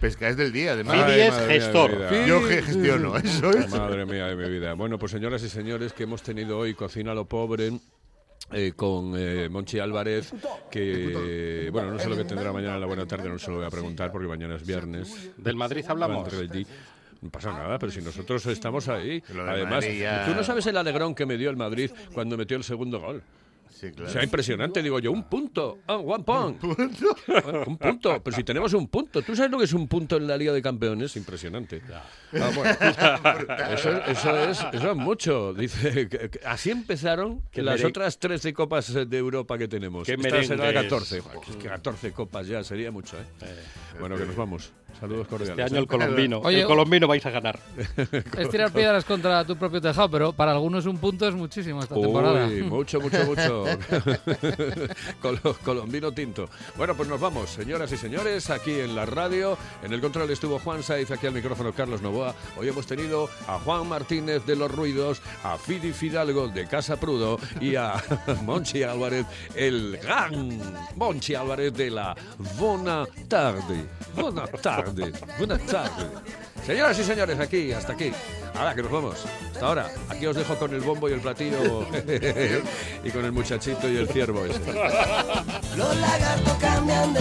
pescáis 0.00 0.36
del 0.36 0.52
día, 0.52 0.72
además. 0.74 0.94
Fidi 1.06 1.20
es 1.20 1.30
madre 1.32 1.46
mía 1.46 1.48
de 1.48 1.60
gestor. 1.60 1.90
Yo 2.26 2.42
ge- 2.42 2.62
gestiono, 2.62 3.16
eso 3.16 3.50
es. 3.50 3.70
Madre 3.70 4.04
mía 4.06 4.26
de 4.26 4.36
mi 4.36 4.48
vida. 4.50 4.74
Bueno, 4.74 4.98
pues 4.98 5.10
señoras 5.10 5.42
y 5.42 5.48
señores, 5.48 5.92
que 5.94 6.02
hemos 6.04 6.22
tenido 6.22 6.58
hoy 6.58 6.74
Cocina 6.74 7.12
lo 7.14 7.24
Pobre 7.24 7.72
eh, 8.54 8.72
con 8.74 9.14
eh, 9.16 9.48
Monchi 9.48 9.78
Álvarez, 9.78 10.32
que, 10.70 11.68
bueno, 11.72 11.92
no 11.92 11.98
sé 11.98 12.08
lo 12.08 12.16
que 12.16 12.24
tendrá 12.24 12.52
mañana 12.52 12.74
en 12.74 12.80
la 12.80 12.86
buena 12.86 13.06
tarde, 13.06 13.28
no 13.28 13.38
se 13.38 13.50
lo 13.50 13.58
voy 13.58 13.66
a 13.66 13.70
preguntar 13.70 14.12
porque 14.12 14.28
mañana 14.28 14.56
es 14.56 14.66
viernes. 14.66 15.32
Del 15.36 15.56
Madrid 15.56 15.84
hablamos. 15.88 16.28
No 17.20 17.30
pasa 17.30 17.52
nada, 17.52 17.78
pero 17.78 17.90
si 17.90 18.02
nosotros 18.02 18.44
estamos 18.46 18.86
ahí. 18.88 19.22
Además, 19.48 19.84
tú 20.26 20.34
no 20.34 20.44
sabes 20.44 20.66
el 20.66 20.76
alegrón 20.76 21.14
que 21.14 21.24
me 21.24 21.38
dio 21.38 21.48
el 21.50 21.56
Madrid 21.56 21.90
cuando 22.12 22.36
metió 22.36 22.56
el 22.56 22.64
segundo 22.64 23.00
gol. 23.00 23.22
Sí, 23.84 23.90
O 23.92 23.94
claro. 23.96 24.12
sea, 24.12 24.24
impresionante, 24.24 24.82
digo 24.82 24.98
yo, 24.98 25.12
un 25.12 25.24
punto, 25.24 25.78
ah, 25.86 25.96
one 25.96 26.24
point. 26.24 26.62
Un 27.66 27.76
punto, 27.78 28.22
pero 28.22 28.36
si 28.36 28.44
tenemos 28.44 28.72
un 28.72 28.88
punto. 28.88 29.22
¿Tú 29.22 29.34
sabes 29.36 29.50
lo 29.50 29.58
que 29.58 29.64
es 29.64 29.72
un 29.72 29.88
punto 29.88 30.16
en 30.16 30.26
la 30.26 30.36
Liga 30.36 30.52
de 30.52 30.62
Campeones? 30.62 31.16
Impresionante. 31.16 31.82
Ah, 31.92 32.50
bueno. 32.54 32.70
eso, 33.74 33.90
eso 34.06 34.38
es, 34.38 34.66
eso 34.72 34.90
es 34.90 34.96
mucho. 34.96 35.52
Dice, 35.54 36.08
que- 36.08 36.30
que 36.30 36.40
así 36.46 36.70
empezaron 36.70 37.42
Qué 37.50 37.62
las 37.62 37.82
otras 37.84 38.18
13 38.18 38.52
copas 38.54 38.92
de 38.92 39.18
Europa 39.18 39.58
que 39.58 39.68
tenemos. 39.68 40.08
Esta 40.08 40.42
será 40.42 40.56
la 40.56 40.72
merengues. 40.72 40.82
14. 40.84 41.20
Joder, 41.20 41.40
que 41.40 41.50
es 41.50 41.56
que 41.56 41.68
14 41.68 42.12
copas 42.12 42.46
ya 42.46 42.64
sería 42.64 42.90
mucho, 42.90 43.16
¿eh? 43.18 43.24
Bueno, 44.00 44.16
que 44.16 44.24
nos 44.26 44.36
vamos. 44.36 44.72
Saludos 45.00 45.26
cordiales. 45.28 45.50
Este 45.58 45.62
año 45.62 45.78
el 45.78 45.84
¿eh? 45.84 45.86
colombino. 45.86 46.38
Oye, 46.40 46.60
el 46.62 46.66
colombino 46.66 47.06
vais 47.08 47.24
a 47.26 47.30
ganar. 47.30 47.58
Es 48.38 48.48
tirar 48.50 48.72
piedras 48.72 49.04
contra 49.04 49.44
tu 49.44 49.56
propio 49.56 49.80
tejado, 49.80 50.10
pero 50.10 50.32
para 50.32 50.52
algunos 50.52 50.86
un 50.86 50.98
punto 50.98 51.28
es 51.28 51.34
muchísimo 51.34 51.80
esta 51.80 51.94
temporada. 51.94 52.46
Uy, 52.46 52.62
mucho, 52.62 53.00
mucho, 53.00 53.24
mucho. 53.24 53.64
Colo- 55.22 55.56
Colombino 55.64 56.12
tinto. 56.12 56.48
Bueno, 56.76 56.94
pues 56.94 57.08
nos 57.08 57.20
vamos, 57.20 57.50
señoras 57.50 57.90
y 57.92 57.96
señores, 57.96 58.50
aquí 58.50 58.72
en 58.80 58.94
la 58.96 59.06
radio. 59.06 59.56
En 59.82 59.92
el 59.92 60.00
control 60.00 60.30
estuvo 60.30 60.58
Juan 60.58 60.82
Saiz, 60.82 61.10
aquí 61.10 61.26
al 61.26 61.32
micrófono 61.34 61.72
Carlos 61.72 62.02
Novoa. 62.02 62.34
Hoy 62.56 62.68
hemos 62.68 62.86
tenido 62.86 63.28
a 63.46 63.58
Juan 63.58 63.88
Martínez 63.88 64.44
de 64.46 64.56
Los 64.56 64.70
Ruidos, 64.70 65.20
a 65.42 65.56
Fidi 65.58 65.92
Fidalgo 65.92 66.48
de 66.48 66.66
Casa 66.66 66.96
Prudo 66.96 67.38
y 67.60 67.76
a 67.76 67.94
Monchi 68.44 68.82
Álvarez, 68.82 69.26
el 69.54 69.98
gran 70.02 70.60
Monchi 70.96 71.34
Álvarez 71.34 71.72
de 71.74 71.90
la 71.90 72.14
Bona 72.58 73.06
tarde, 73.28 73.84
Señoras 76.66 76.98
y 76.98 77.04
señores, 77.04 77.38
aquí, 77.38 77.72
hasta 77.72 77.92
aquí. 77.92 78.12
Ahora 78.54 78.74
que 78.74 78.82
nos 78.82 78.92
vamos. 78.92 79.24
Hasta 79.52 79.66
ahora. 79.66 79.90
Aquí 80.08 80.26
os 80.26 80.36
dejo 80.36 80.54
con 80.56 80.72
el 80.74 80.80
bombo 80.80 81.08
y 81.08 81.12
el 81.12 81.20
platillo 81.20 81.86
y 83.04 83.10
con 83.10 83.24
el 83.24 83.32
muchachito 83.32 83.88
y 83.88 83.96
el 83.96 84.08
ciervo 84.08 84.44
este. 84.44 84.72
Los 85.76 85.96
lagartos 85.96 86.54
cambian 86.60 87.12
de 87.12 87.20